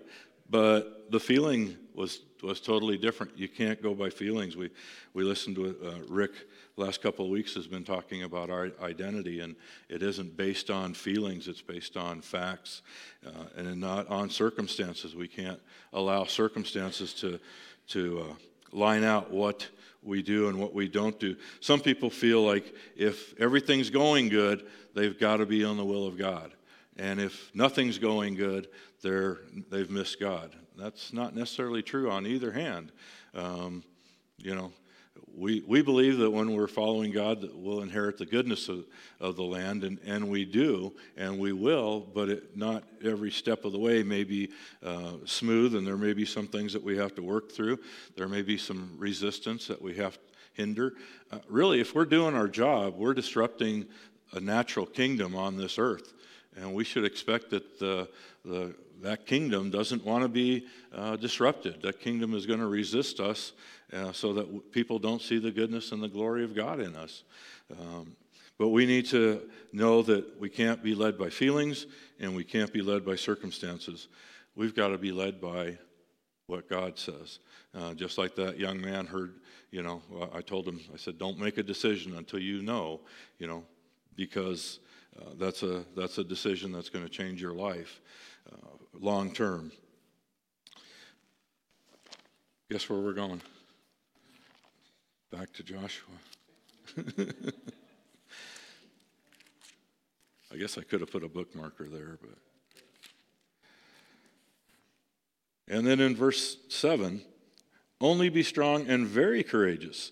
[0.50, 3.38] but the feeling was was totally different.
[3.38, 4.56] You can't go by feelings.
[4.56, 4.70] We
[5.14, 6.32] we listened to uh, Rick
[6.78, 9.56] last couple of weeks has been talking about our identity, and
[9.90, 11.48] it isn't based on feelings.
[11.48, 12.82] It's based on facts,
[13.26, 15.16] uh, and not on circumstances.
[15.16, 15.60] We can't
[15.94, 17.40] allow circumstances to
[17.88, 18.34] to uh,
[18.72, 19.68] line out what
[20.02, 21.36] we do and what we don't do.
[21.60, 26.08] Some people feel like if everything's going good, they've got to be on the will
[26.08, 26.52] of God.
[26.98, 28.70] And if nothing's going good,
[29.02, 30.56] they're, they've missed God.
[30.78, 32.92] That's not necessarily true on either hand.
[33.34, 33.84] Um,
[34.38, 34.72] you know,
[35.36, 38.86] we, we believe that when we're following God, that we'll inherit the goodness of,
[39.20, 43.66] of the land, and, and we do, and we will, but it, not every step
[43.66, 44.50] of the way may be
[44.84, 47.80] uh, smooth, and there may be some things that we have to work through.
[48.16, 50.18] There may be some resistance that we have
[50.54, 50.94] hinder.
[51.32, 53.86] Uh, really, if we're doing our job, we're disrupting
[54.34, 56.14] a natural kingdom on this earth,
[56.56, 58.08] and we should expect that the,
[58.46, 61.82] the that kingdom doesn't want to be uh, disrupted.
[61.82, 63.54] That kingdom is going to resist us
[63.94, 66.96] uh, so that w- people don't see the goodness and the glory of God in
[66.96, 67.24] us.
[67.72, 68.16] Um,
[68.58, 71.86] but we need to know that we can't be led by feelings
[72.20, 74.08] and we can't be led by circumstances.
[74.56, 75.78] We've got to be led by
[76.48, 77.40] what God says.
[77.74, 79.36] Uh, just like that young man heard,
[79.72, 80.02] you know,
[80.34, 83.02] I told him, I said, don't make a decision until you know,
[83.40, 83.64] you know,
[84.16, 84.80] because
[85.20, 88.00] uh, that's, a, that's a decision that's going to change your life
[88.52, 88.56] uh,
[89.00, 89.72] long term.
[92.70, 93.42] Guess where we're going?
[95.32, 96.14] Back to Joshua.
[100.52, 102.38] I guess I could have put a bookmarker there, but.
[105.68, 107.22] And then in verse 7,
[108.00, 110.12] only be strong and very courageous.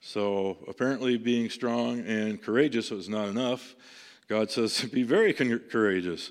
[0.00, 3.74] So apparently, being strong and courageous was not enough.
[4.28, 6.30] God says, be very courageous.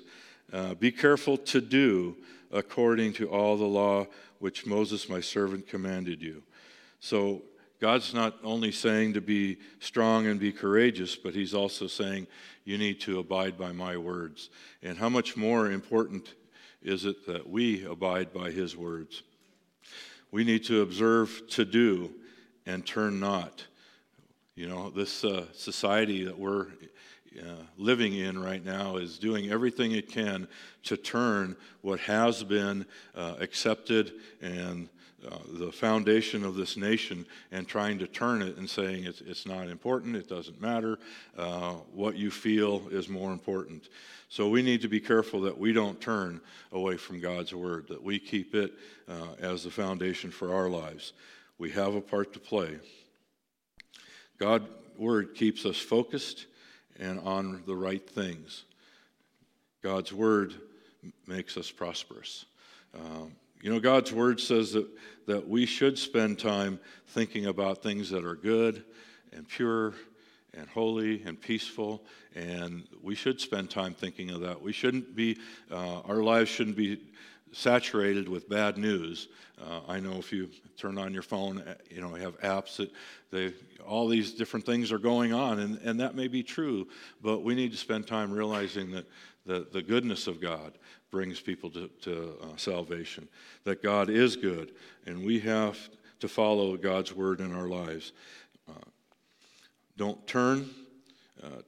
[0.52, 2.16] Uh, be careful to do
[2.50, 4.06] according to all the law
[4.38, 6.42] which Moses, my servant, commanded you.
[7.00, 7.42] So
[7.80, 12.26] God's not only saying to be strong and be courageous, but He's also saying
[12.64, 14.50] you need to abide by my words.
[14.82, 16.34] And how much more important
[16.82, 19.22] is it that we abide by His words?
[20.30, 22.10] We need to observe to do
[22.66, 23.66] and turn not.
[24.54, 26.66] You know, this uh, society that we're
[27.40, 30.48] uh, living in right now is doing everything it can
[30.84, 34.88] to turn what has been uh, accepted and
[35.26, 39.46] uh, the foundation of this nation and trying to turn it and saying it's, it's
[39.46, 40.98] not important, it doesn't matter,
[41.36, 43.88] uh, what you feel is more important.
[44.28, 48.02] So we need to be careful that we don't turn away from God's word, that
[48.02, 48.72] we keep it
[49.08, 51.14] uh, as the foundation for our lives.
[51.58, 52.78] We have a part to play.
[54.38, 56.46] God's word keeps us focused
[56.98, 58.64] and on the right things.
[59.82, 60.54] God's word
[61.26, 62.46] makes us prosperous.
[62.94, 63.32] Um,
[63.62, 64.86] you know, God's word says that,
[65.26, 68.84] that we should spend time thinking about things that are good
[69.32, 69.94] and pure
[70.54, 72.02] and holy and peaceful,
[72.34, 74.60] and we should spend time thinking of that.
[74.60, 75.38] We shouldn't be,
[75.70, 77.00] uh, our lives shouldn't be
[77.52, 79.28] saturated with bad news.
[79.60, 82.90] Uh, I know if you turn on your phone, uh, you know, have apps that
[83.30, 83.52] they,
[83.86, 86.86] all these different things are going on, and, and that may be true,
[87.22, 89.06] but we need to spend time realizing that
[89.46, 90.78] the, the goodness of God
[91.10, 93.28] brings people to, to uh, salvation,
[93.64, 94.72] that God is good,
[95.06, 95.78] and we have
[96.20, 98.12] to follow God's word in our lives.
[98.68, 98.74] Uh,
[99.96, 100.68] don't turn.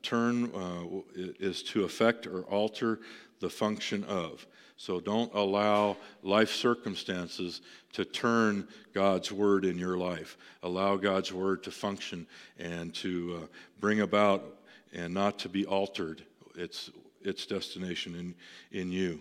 [0.03, 3.01] Turn uh, is to affect or alter
[3.41, 4.47] the function of.
[4.77, 7.61] So don't allow life circumstances
[7.93, 10.39] to turn God's word in your life.
[10.63, 12.27] Allow God's word to function
[12.59, 13.47] and to uh,
[13.79, 14.61] bring about
[14.95, 16.23] and not to be altered
[16.57, 16.91] its,
[17.23, 19.21] its destination in, in you.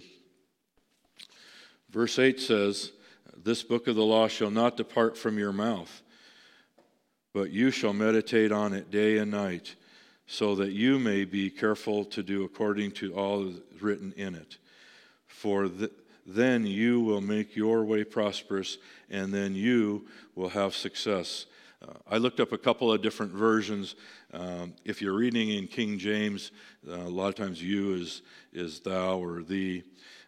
[1.89, 2.91] Verse 8 says,
[3.35, 6.01] This book of the law shall not depart from your mouth,
[7.33, 9.75] but you shall meditate on it day and night,
[10.31, 14.57] so that you may be careful to do according to all written in it.
[15.25, 15.91] For th-
[16.23, 18.77] then you will make your way prosperous,
[19.09, 21.47] and then you will have success.
[21.81, 23.95] Uh, I looked up a couple of different versions.
[24.31, 26.51] Um, if you're reading in King James,
[26.87, 28.21] uh, a lot of times you is,
[28.53, 29.81] is thou or thee.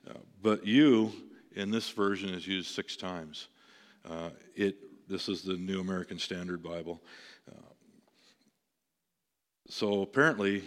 [0.09, 1.11] Uh, but you
[1.55, 3.49] in this version is used six times.
[4.09, 6.99] Uh, it, this is the New American Standard Bible.
[9.71, 10.63] So apparently,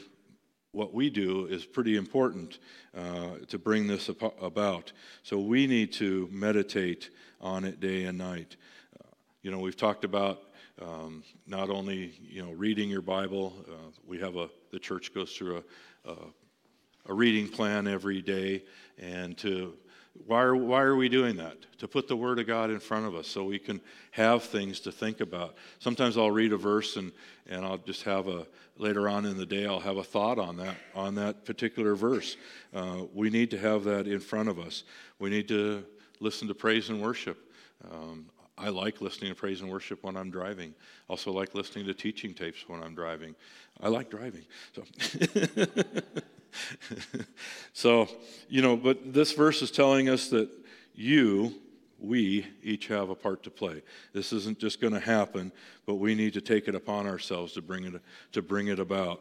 [0.72, 2.58] what we do is pretty important
[2.96, 4.92] uh, to bring this about.
[5.22, 8.56] So we need to meditate on it day and night.
[8.98, 9.10] Uh,
[9.42, 10.44] you know, we've talked about
[10.80, 13.52] um, not only you know reading your Bible.
[13.68, 15.62] Uh, we have a the church goes through
[16.06, 16.16] a, a,
[17.10, 18.64] a reading plan every day,
[18.98, 19.74] and to
[20.26, 21.56] Why are, why are we doing that?
[21.78, 23.80] To put the Word of God in front of us so we can
[24.12, 25.56] have things to think about.
[25.80, 27.12] Sometimes I'll read a verse and,
[27.48, 28.46] and I'll just have a,
[28.78, 32.36] later on in the day, I'll have a thought on that, on that particular verse.
[32.72, 34.84] Uh, we need to have that in front of us.
[35.18, 35.84] We need to
[36.20, 37.52] listen to praise and worship.
[37.90, 40.74] Um, I like listening to praise and worship when I'm driving.
[41.08, 43.34] Also like listening to teaching tapes when I'm driving.
[43.80, 44.44] I like driving.
[44.74, 44.84] So
[47.72, 48.08] so,
[48.48, 50.48] you know, but this verse is telling us that
[50.94, 51.54] you,
[51.98, 53.82] we, each have a part to play.
[54.12, 55.52] This isn't just going to happen,
[55.86, 57.94] but we need to take it upon ourselves to bring it,
[58.32, 59.20] to bring it about.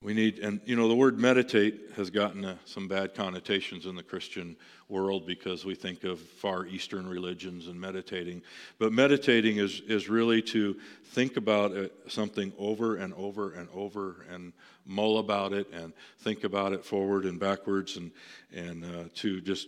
[0.00, 3.96] We need, and you know, the word meditate has gotten uh, some bad connotations in
[3.96, 4.54] the Christian
[4.88, 8.42] world because we think of Far Eastern religions and meditating.
[8.78, 14.24] But meditating is, is really to think about it, something over and over and over
[14.30, 14.52] and
[14.86, 18.12] mull about it and think about it forward and backwards and,
[18.54, 19.66] and uh, to just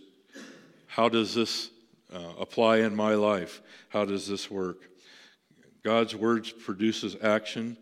[0.87, 1.71] how does this
[2.13, 3.61] uh, apply in my life?
[3.89, 4.77] How does this work?
[5.83, 7.75] God's words produces action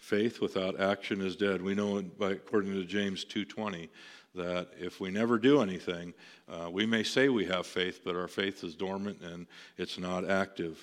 [0.00, 1.60] Faith without action is dead.
[1.60, 3.90] We know, by, according to James 2:20,
[4.34, 6.14] that if we never do anything,
[6.48, 10.28] uh, we may say we have faith, but our faith is dormant and it's not
[10.28, 10.80] active.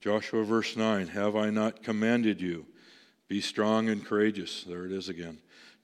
[0.00, 2.66] Joshua verse 9 Have I not commanded you?
[3.28, 4.64] Be strong and courageous.
[4.64, 5.38] There it is again.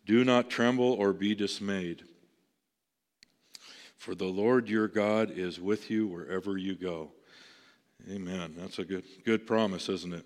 [0.06, 2.02] Do not tremble or be dismayed.
[3.96, 7.12] For the Lord your God is with you wherever you go.
[8.10, 8.54] Amen.
[8.58, 10.24] That's a good, good promise, isn't it?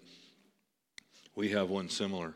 [1.35, 2.35] We have one similar.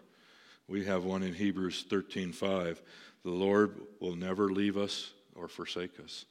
[0.69, 2.83] We have one in Hebrews 13:5.
[3.23, 6.27] The Lord will never leave us or forsake us.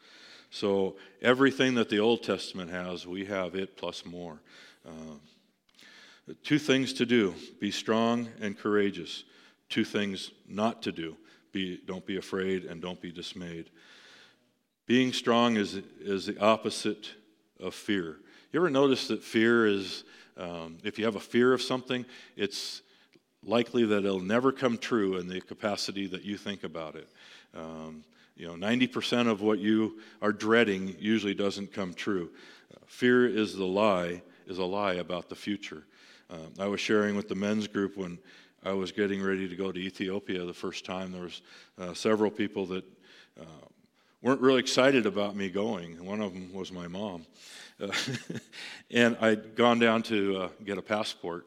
[0.51, 4.41] So everything that the Old Testament has, we have it plus more.
[4.85, 9.23] Uh, two things to do: be strong and courageous.
[9.69, 11.17] Two things not to do:
[11.51, 13.71] be don't be afraid and don't be dismayed.
[14.85, 17.15] Being strong is is the opposite
[17.59, 18.19] of fear.
[18.51, 20.03] You ever notice that fear is,
[20.35, 22.03] um, if you have a fear of something,
[22.35, 22.81] it's
[23.45, 27.07] likely that it'll never come true in the capacity that you think about it.
[27.53, 28.03] Um,
[28.35, 32.31] you know, 90% of what you are dreading usually doesn't come true.
[32.73, 35.83] Uh, fear is the lie, is a lie about the future.
[36.31, 38.17] Um, I was sharing with the men's group when
[38.63, 41.11] I was getting ready to go to Ethiopia the first time.
[41.11, 41.41] There was
[41.77, 42.83] uh, several people that
[43.39, 43.45] uh,
[44.23, 46.03] weren't really excited about me going.
[46.03, 47.27] One of them was my mom.
[48.91, 51.45] And I'd gone down to uh, get a passport,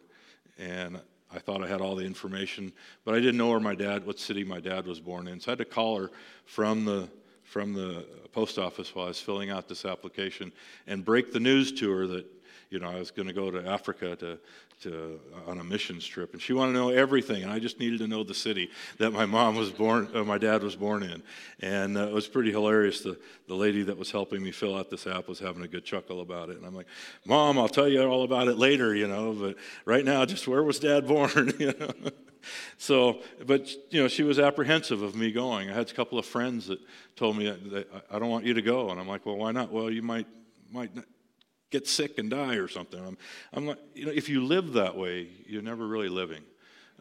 [0.58, 1.00] and
[1.34, 2.72] I thought I had all the information,
[3.04, 5.40] but I didn't know where my dad, what city my dad was born in.
[5.40, 6.10] So I had to call her
[6.44, 7.08] from the
[7.52, 10.52] from the post office while I was filling out this application
[10.86, 12.24] and break the news to her that
[12.70, 14.38] you know I was going to go to Africa to
[14.80, 18.00] to, on a missions trip, and she wanted to know everything, and I just needed
[18.00, 21.22] to know the city that my mom was born, uh, my dad was born in,
[21.60, 23.00] and uh, it was pretty hilarious.
[23.00, 25.84] The the lady that was helping me fill out this app was having a good
[25.84, 26.88] chuckle about it, and I'm like,
[27.26, 30.62] "Mom, I'll tell you all about it later, you know, but right now, just where
[30.62, 32.10] was Dad born?" you know.
[32.78, 35.70] So, but you know, she was apprehensive of me going.
[35.70, 36.78] I had a couple of friends that
[37.16, 39.72] told me that I don't want you to go, and I'm like, "Well, why not?"
[39.72, 40.26] Well, you might
[40.70, 40.90] might
[41.72, 43.04] get sick and die or something.
[43.04, 43.18] I'm,
[43.52, 46.42] I'm like, you know, if you live that way, you're never really living.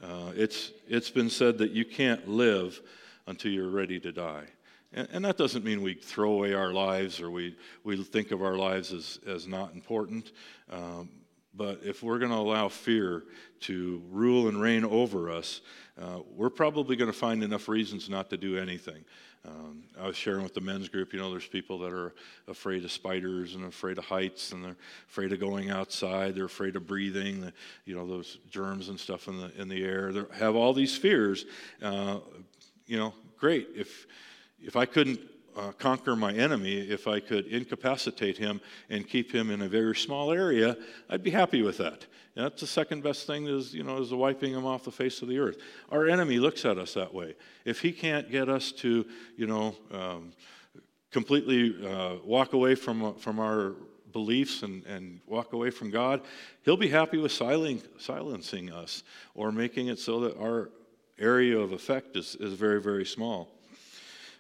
[0.02, 2.82] Uh, it's, it's been said that you can't live
[3.28, 4.46] until you're ready to die.
[4.94, 8.42] And, and, that doesn't mean we throw away our lives or we, we think of
[8.42, 10.32] our lives as, as not important.
[10.70, 11.10] Um,
[11.54, 13.24] but if we're going to allow fear
[13.62, 15.62] to rule and reign over us,
[16.02, 19.04] uh, we're probably going to find enough reasons not to do anything.
[19.44, 22.14] Um, I was sharing with the men's group, you know, there's people that are
[22.48, 24.78] afraid of spiders and afraid of heights and they're
[25.10, 26.36] afraid of going outside.
[26.36, 27.54] They're afraid of breathing, the,
[27.86, 30.12] you know, those germs and stuff in the, in the air.
[30.12, 31.46] They have all these fears.
[31.82, 32.20] Uh,
[32.86, 33.70] you know, great.
[33.76, 34.06] If,
[34.60, 35.20] if I couldn't
[35.56, 39.96] uh, conquer my enemy, if I could incapacitate him and keep him in a very
[39.96, 40.78] small area,
[41.10, 42.06] I'd be happy with that.
[42.36, 45.22] And that's the second best thing is, you know, is wiping him off the face
[45.22, 45.58] of the earth.
[45.90, 47.36] Our enemy looks at us that way.
[47.66, 50.32] If he can't get us to, you know, um,
[51.12, 53.74] completely uh, walk away from, from our
[54.14, 56.22] beliefs and, and walk away from God,
[56.64, 59.04] he'll be happy with silen- silencing us
[59.36, 60.70] or making it so that our
[61.20, 63.50] area of effect is, is very, very small.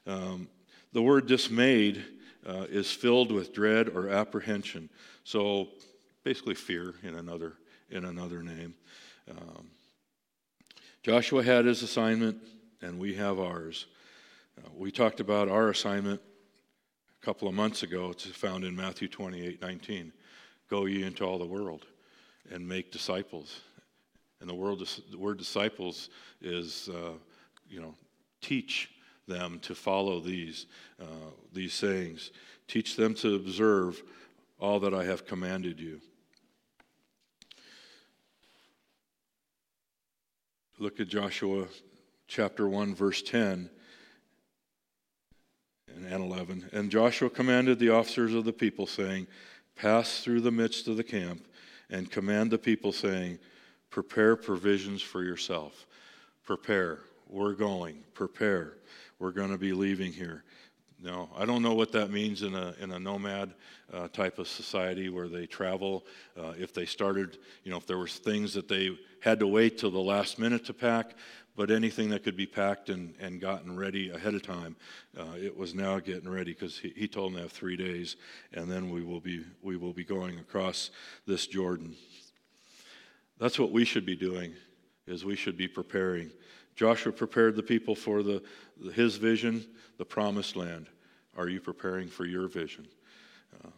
[0.07, 0.47] Um,
[0.93, 2.03] the word dismayed
[2.45, 4.89] uh, is filled with dread or apprehension.
[5.23, 5.69] So
[6.23, 7.53] basically, fear in another,
[7.89, 8.73] in another name.
[9.29, 9.67] Um,
[11.03, 12.37] Joshua had his assignment,
[12.81, 13.85] and we have ours.
[14.57, 16.21] Uh, we talked about our assignment
[17.21, 18.11] a couple of months ago.
[18.11, 20.11] It's found in Matthew 28 19.
[20.69, 21.85] Go ye into all the world
[22.51, 23.61] and make disciples.
[24.39, 24.79] And the word,
[25.11, 26.09] the word disciples
[26.41, 27.13] is, uh,
[27.69, 27.93] you know,
[28.41, 28.89] teach
[29.31, 30.65] them to follow these,
[31.01, 32.31] uh, these sayings.
[32.67, 34.01] Teach them to observe
[34.59, 36.01] all that I have commanded you.
[40.79, 41.67] Look at Joshua
[42.27, 43.69] chapter 1, verse 10
[45.95, 46.69] and 11.
[46.71, 49.27] And Joshua commanded the officers of the people, saying,
[49.75, 51.45] Pass through the midst of the camp
[51.89, 53.37] and command the people, saying,
[53.89, 55.85] Prepare provisions for yourself.
[56.43, 56.99] Prepare.
[57.27, 58.03] We're going.
[58.13, 58.73] Prepare.
[59.21, 60.43] We're going to be leaving here.
[60.99, 63.53] No, I don't know what that means in a, in a nomad
[63.93, 66.07] uh, type of society where they travel.
[66.35, 69.77] Uh, if they started, you know, if there was things that they had to wait
[69.77, 71.11] till the last minute to pack,
[71.55, 74.75] but anything that could be packed and, and gotten ready ahead of time,
[75.15, 78.15] uh, it was now getting ready because he, he told them to have three days,
[78.53, 80.89] and then we will be we will be going across
[81.27, 81.93] this Jordan.
[83.37, 84.53] That's what we should be doing,
[85.05, 86.31] is we should be preparing.
[86.81, 88.41] Joshua prepared the people for the,
[88.95, 89.63] his vision,
[89.99, 90.87] the promised land.
[91.37, 92.87] Are you preparing for your vision?
[93.63, 93.71] Um,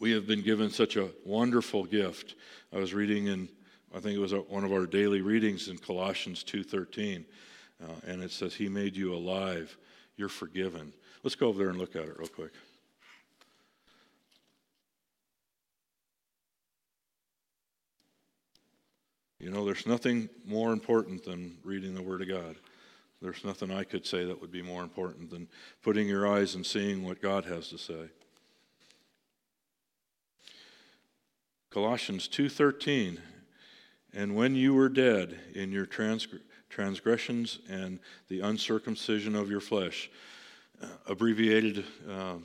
[0.00, 2.36] we have been given such a wonderful gift.
[2.72, 3.50] I was reading in,
[3.94, 7.26] I think it was one of our daily readings in Colossians 2.13,
[7.82, 9.76] uh, and it says, he made you alive.
[10.16, 10.90] You're forgiven.
[11.22, 12.52] Let's go over there and look at it real quick.
[19.44, 22.56] You know, there's nothing more important than reading the Word of God.
[23.20, 25.48] There's nothing I could say that would be more important than
[25.82, 28.08] putting your eyes and seeing what God has to say.
[31.68, 33.20] Colossians 2:13
[34.14, 35.84] And when you were dead in your
[36.70, 40.10] transgressions and the uncircumcision of your flesh
[40.80, 42.36] uh, abbreviated uh,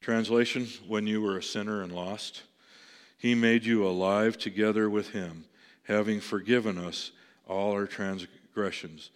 [0.00, 2.42] translation when you were a sinner and lost
[3.18, 5.44] he made you alive together with him,
[5.84, 7.12] having forgiven us
[7.46, 9.10] all our transgressions.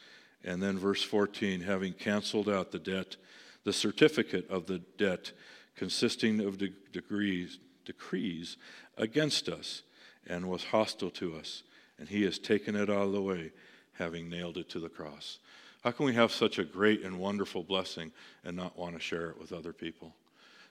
[0.45, 3.17] And then verse 14, having canceled out the debt,
[3.65, 5.33] the certificate of the debt
[5.77, 8.57] consisting of de- degrees, decrees
[8.97, 9.83] against us
[10.27, 11.63] and was hostile to us.
[11.99, 13.53] And he has taken it out of the way,
[13.95, 15.39] having nailed it to the cross.
[15.83, 18.13] How can we have such a great and wonderful blessing
[18.45, 20.15] and not want to share it with other people?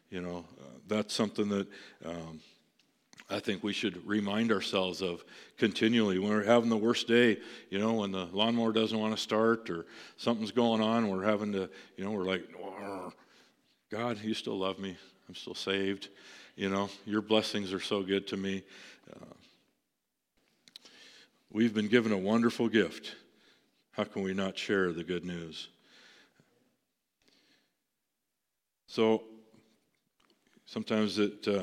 [0.09, 1.67] You know, uh, that's something that
[2.05, 2.39] um,
[3.31, 5.23] I think we should remind ourselves of
[5.57, 7.37] continually when we're having the worst day,
[7.69, 9.85] you know, when the lawnmower doesn't want to start or
[10.17, 12.41] something's going on, we're having to, you know, we're like,
[13.91, 14.97] God, you still love me.
[15.27, 16.09] I'm still saved.
[16.55, 18.63] You know, your blessings are so good to me.
[19.11, 19.25] Uh,
[21.51, 23.15] we've been given a wonderful gift.
[23.91, 25.69] How can we not share the good news?
[28.87, 29.23] So
[30.65, 31.47] sometimes it.
[31.47, 31.61] Uh,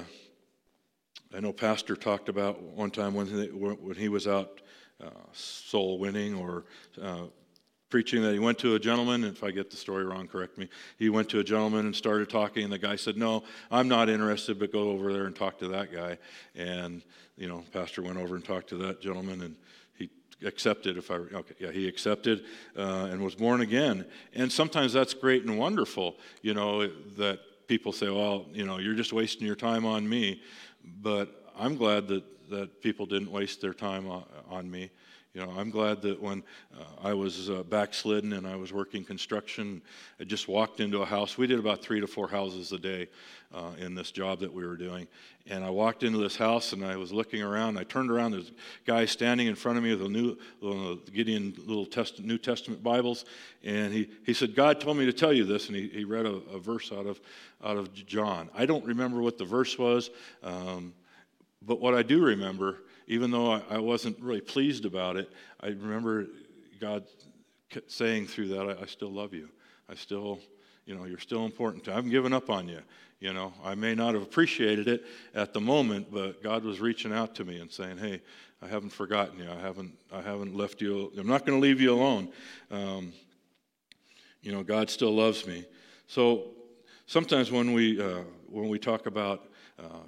[1.35, 4.61] I know Pastor talked about one time when he, when he was out
[5.03, 6.65] uh, soul winning or
[7.03, 7.25] uh,
[7.91, 10.69] preaching that he went to a gentleman, if I get the story wrong, correct me.
[10.99, 14.09] He went to a gentleman and started talking, and the guy said, No, I'm not
[14.09, 16.19] interested, but go over there and talk to that guy.
[16.55, 17.03] And,
[17.37, 19.57] you know, Pastor went over and talked to that gentleman, and
[19.95, 20.11] he
[20.45, 22.45] accepted, if I, okay, yeah, he accepted
[22.77, 24.07] uh, and was born again.
[24.35, 26.87] And sometimes that's great and wonderful, you know,
[27.19, 30.43] that people say, Well, you know, you're just wasting your time on me.
[30.87, 34.91] But I'm glad that, that people didn't waste their time on, on me.
[35.37, 36.43] You know, I'm glad that when
[36.75, 39.83] uh, I was uh, backslidden and I was working construction,
[40.19, 41.37] I just walked into a house.
[41.37, 43.09] We did about three to four houses a day
[43.55, 45.07] uh, in this job that we were doing.
[45.47, 47.77] And I walked into this house and I was looking around.
[47.77, 48.33] I turned around.
[48.33, 48.53] There's a
[48.87, 52.83] guy standing in front of me with a new uh, Gideon little test, New Testament
[52.83, 53.27] Bibles.
[53.63, 55.67] And he, he said, God told me to tell you this.
[55.67, 57.21] And he, he read a, a verse out of,
[57.63, 58.49] out of John.
[58.55, 60.09] I don't remember what the verse was,
[60.43, 60.95] um,
[61.61, 65.31] but what I do remember even though I, wasn't really pleased about it,
[65.61, 66.27] I remember
[66.81, 67.05] God
[67.87, 69.49] saying through that, I, still love you.
[69.89, 70.41] I still,
[70.87, 71.93] you know, you're still important to.
[71.93, 72.81] I haven't given up on you.
[73.21, 75.05] You know, I may not have appreciated it
[75.35, 78.21] at the moment, but God was reaching out to me and saying, "Hey,
[78.61, 79.51] I haven't forgotten you.
[79.51, 81.11] I haven't, I haven't left you.
[81.17, 82.29] I'm not going to leave you alone.
[82.71, 83.15] Um,
[84.43, 85.65] you know, God still loves me."
[86.09, 86.51] So
[87.07, 89.49] sometimes when we uh, when we talk about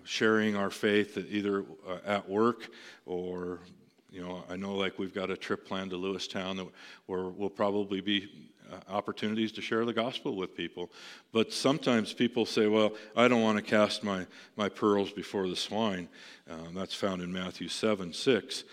[0.05, 2.71] sharing our faith either uh, at work
[3.07, 3.61] or
[4.11, 6.71] you know i know like we've got a trip planned to lewistown
[7.07, 8.29] where we'll probably be
[8.71, 10.91] uh, opportunities to share the gospel with people.
[11.33, 15.57] But sometimes people say well i don't want to cast my, my pearls before the
[15.57, 16.09] swine.
[16.75, 18.64] That's found in matthew 7 6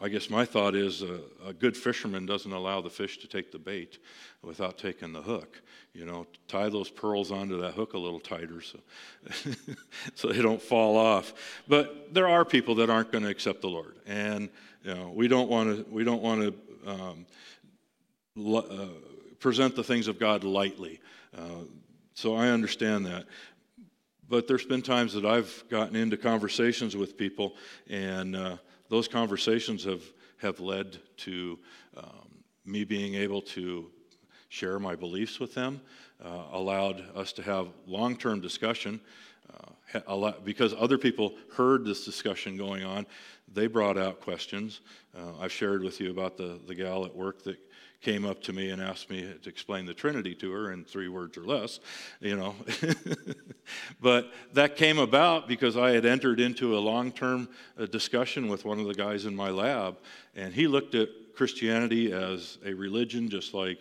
[0.00, 3.50] I guess my thought is a, a, good fisherman doesn't allow the fish to take
[3.50, 3.98] the bait
[4.42, 5.60] without taking the hook.
[5.92, 8.78] You know, tie those pearls onto that hook a little tighter so,
[10.14, 11.32] so they don't fall off.
[11.66, 14.48] But there are people that aren't going to accept the Lord, and
[14.84, 16.54] you know, we don't want to we don't want
[16.86, 17.26] to um,
[18.54, 18.86] uh,
[19.40, 21.00] present the things of God lightly.
[21.36, 21.64] Uh,
[22.14, 23.26] so I understand that.
[24.28, 27.56] But there's been times that I've gotten into conversations with people,
[27.88, 28.56] and uh,
[28.88, 30.02] those conversations have,
[30.38, 31.58] have led to
[31.96, 32.28] um,
[32.64, 33.90] me being able to
[34.48, 35.80] share my beliefs with them,
[36.24, 39.00] uh, allowed us to have long term discussion.
[40.04, 43.06] Uh, because other people heard this discussion going on,
[43.52, 44.80] they brought out questions.
[45.16, 47.56] Uh, I've shared with you about the, the gal at work that
[48.00, 51.08] came up to me and asked me to explain the Trinity to her in three
[51.08, 51.80] words or less,
[52.20, 52.54] you know.
[54.00, 58.64] but that came about because I had entered into a long term uh, discussion with
[58.64, 59.98] one of the guys in my lab,
[60.36, 63.78] and he looked at Christianity as a religion just like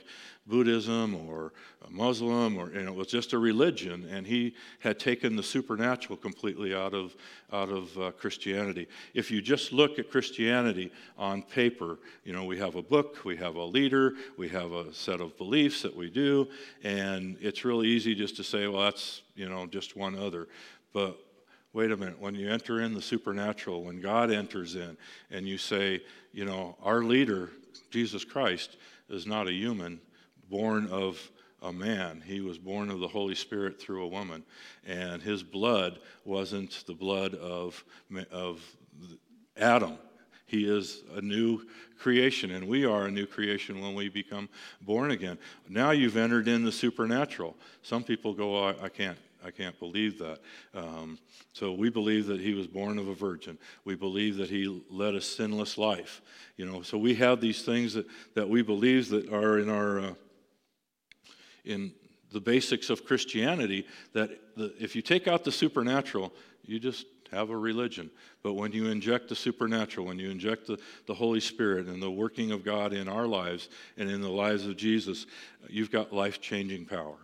[0.48, 1.54] Buddhism or
[1.90, 6.74] Muslim, or and it was just a religion, and he had taken the supernatural completely
[6.74, 7.16] out of
[7.52, 8.88] out of uh, Christianity.
[9.14, 13.38] If you just look at Christianity on paper, you know we have a book, we
[13.38, 16.48] have a leader, we have a set of beliefs that we do,
[16.84, 20.48] and it's really easy just to say, well, that's you know just one other,
[20.94, 21.18] but
[21.74, 24.98] wait a minute, when you enter in the supernatural, when God enters in,
[25.30, 27.52] and you say, you know, our leader,
[27.92, 28.78] Jesus Christ,
[29.10, 30.00] is not a human,
[30.50, 31.20] born of
[31.62, 32.24] a man.
[32.26, 34.44] He was born of the Holy Spirit through a woman.
[34.86, 37.84] And his blood wasn't the blood of,
[38.32, 38.62] of
[39.58, 39.98] Adam.
[40.46, 41.64] He is a new
[42.00, 44.48] creation, and we are a new creation when we become
[44.82, 45.38] born again.
[45.68, 47.58] Now you've entered in the supernatural.
[47.82, 49.18] Some people go, oh, I, can't.
[49.44, 50.40] I can't believe that.
[50.74, 51.20] Um,
[51.52, 53.58] so we believe that he was born of a virgin.
[53.84, 56.22] We believe that he led a sinless life.
[56.56, 60.00] You know, so we have these things that, that we believe that are in our
[60.00, 60.14] uh,
[61.68, 61.92] in
[62.32, 66.34] the basics of Christianity that the, if you take out the supernatural,
[66.66, 68.10] you just have a religion.
[68.44, 72.12] But when you inject the supernatural, when you inject the, the Holy Spirit and the
[72.12, 75.26] working of God in our lives and in the lives of Jesus,
[75.70, 77.18] you've got life changing power.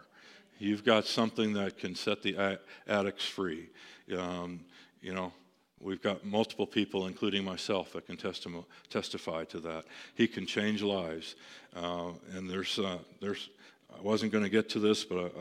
[0.59, 3.69] You've got something that can set the addicts free.
[4.17, 4.61] Um,
[5.01, 5.33] you know,
[5.79, 9.85] we've got multiple people, including myself, that can testi- testify to that.
[10.15, 11.35] He can change lives.
[11.75, 13.49] Uh, and there's, uh, there's,
[13.97, 15.33] I wasn't going to get to this, but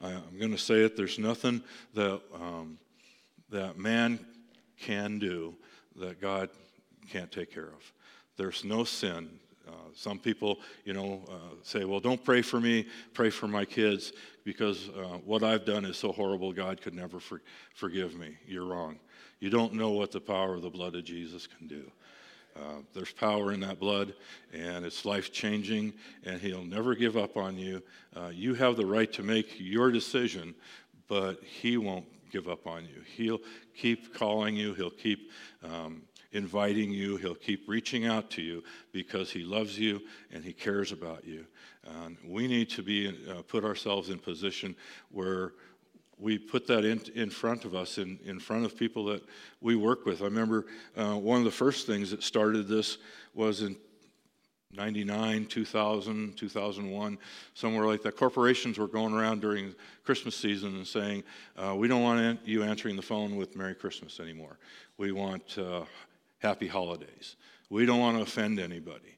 [0.00, 0.96] I, am going to say it.
[0.96, 1.62] There's nothing
[1.94, 2.78] that, um,
[3.50, 4.24] that man
[4.78, 5.54] can do
[5.96, 6.50] that God
[7.10, 7.92] can't take care of.
[8.36, 9.28] There's no sin.
[9.66, 13.64] Uh, some people, you know, uh, say, well, don't pray for me, pray for my
[13.64, 14.12] kids,
[14.44, 17.42] because uh, what I've done is so horrible, God could never for-
[17.74, 18.36] forgive me.
[18.46, 18.98] You're wrong.
[19.40, 21.90] You don't know what the power of the blood of Jesus can do.
[22.56, 24.14] Uh, there's power in that blood,
[24.52, 25.92] and it's life changing,
[26.24, 27.82] and He'll never give up on you.
[28.16, 30.54] Uh, you have the right to make your decision,
[31.06, 33.02] but He won't give up on you.
[33.16, 33.40] He'll
[33.74, 35.30] keep calling you, He'll keep
[35.62, 36.02] um,
[36.32, 40.00] inviting you, He'll keep reaching out to you because He loves you
[40.32, 41.46] and He cares about you.
[42.04, 44.74] And we need to be uh, put ourselves in position
[45.10, 45.52] where
[46.18, 49.22] we put that in, in front of us, in, in front of people that
[49.60, 50.22] we work with.
[50.22, 52.98] I remember uh, one of the first things that started this
[53.34, 53.76] was in
[54.72, 57.18] 99, 2000, 2001,
[57.54, 58.16] somewhere like that.
[58.16, 61.22] Corporations were going around during Christmas season and saying,
[61.56, 64.58] uh, We don't want you answering the phone with Merry Christmas anymore.
[64.98, 65.84] We want uh,
[66.38, 67.36] Happy Holidays.
[67.70, 69.16] We don't want to offend anybody.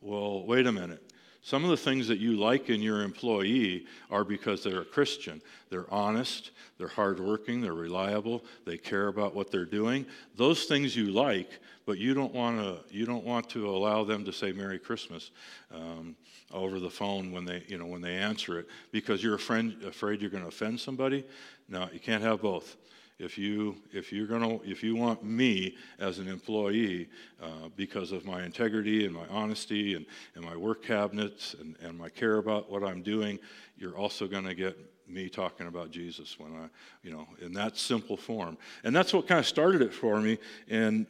[0.00, 1.09] Well, wait a minute.
[1.42, 5.40] Some of the things that you like in your employee are because they're a Christian.
[5.70, 10.04] They're honest, they're hardworking, they're reliable, they care about what they're doing.
[10.36, 11.48] Those things you like,
[11.86, 15.30] but you don't want to you don't want to allow them to say Merry Christmas
[15.74, 16.14] um,
[16.52, 20.20] over the phone when they you know when they answer it because you're friend, afraid
[20.20, 21.24] you're going to offend somebody.
[21.68, 22.76] No, you can't have both
[23.20, 27.08] if you if you're to if you want me as an employee
[27.40, 31.98] uh, because of my integrity and my honesty and, and my work cabinets and, and
[31.98, 33.38] my care about what i'm doing
[33.76, 36.66] you're also to get me talking about jesus when i
[37.02, 38.56] you know in that simple form.
[38.84, 41.06] And that's what kind of started it for me and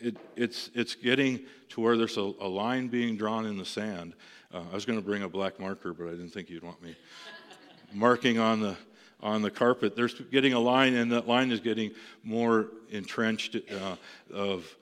[0.00, 1.40] it, it's it's getting
[1.70, 4.14] to where there's a, a line being drawn in the sand.
[4.52, 6.82] Uh, i was going to bring a black marker but i didn't think you'd want
[6.82, 6.96] me
[7.92, 8.76] marking on the
[9.20, 9.96] on the carpet.
[9.96, 11.92] There's getting a line, and that line is getting
[12.22, 13.96] more entrenched uh,
[14.32, 14.76] of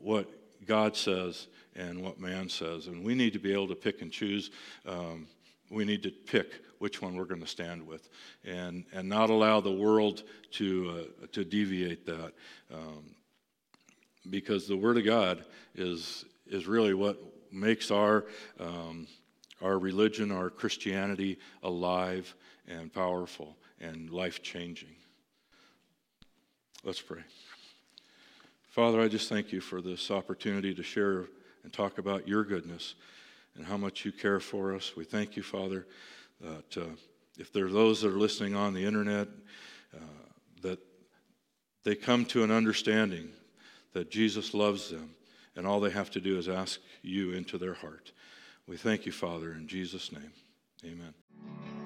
[0.00, 0.28] what
[0.66, 2.86] God says and what man says.
[2.86, 4.50] And we need to be able to pick and choose.
[4.86, 5.26] Um,
[5.70, 8.08] we need to pick which one we're going to stand with
[8.44, 10.22] and, and not allow the world
[10.52, 12.32] to, uh, to deviate that.
[12.72, 13.14] Um,
[14.28, 17.18] because the Word of God is, is really what
[17.52, 18.26] makes our,
[18.60, 19.06] um,
[19.62, 22.34] our religion, our Christianity alive
[22.68, 24.94] and powerful and life changing.
[26.84, 27.22] Let's pray.
[28.68, 31.26] Father, I just thank you for this opportunity to share
[31.64, 32.94] and talk about your goodness
[33.56, 34.94] and how much you care for us.
[34.96, 35.86] We thank you, Father,
[36.40, 36.94] that uh,
[37.38, 39.28] if there are those that are listening on the internet,
[39.94, 40.00] uh,
[40.62, 40.78] that
[41.84, 43.30] they come to an understanding
[43.92, 45.14] that Jesus loves them,
[45.56, 48.12] and all they have to do is ask you into their heart.
[48.66, 50.32] We thank you, Father, in Jesus' name.
[50.84, 51.85] Amen.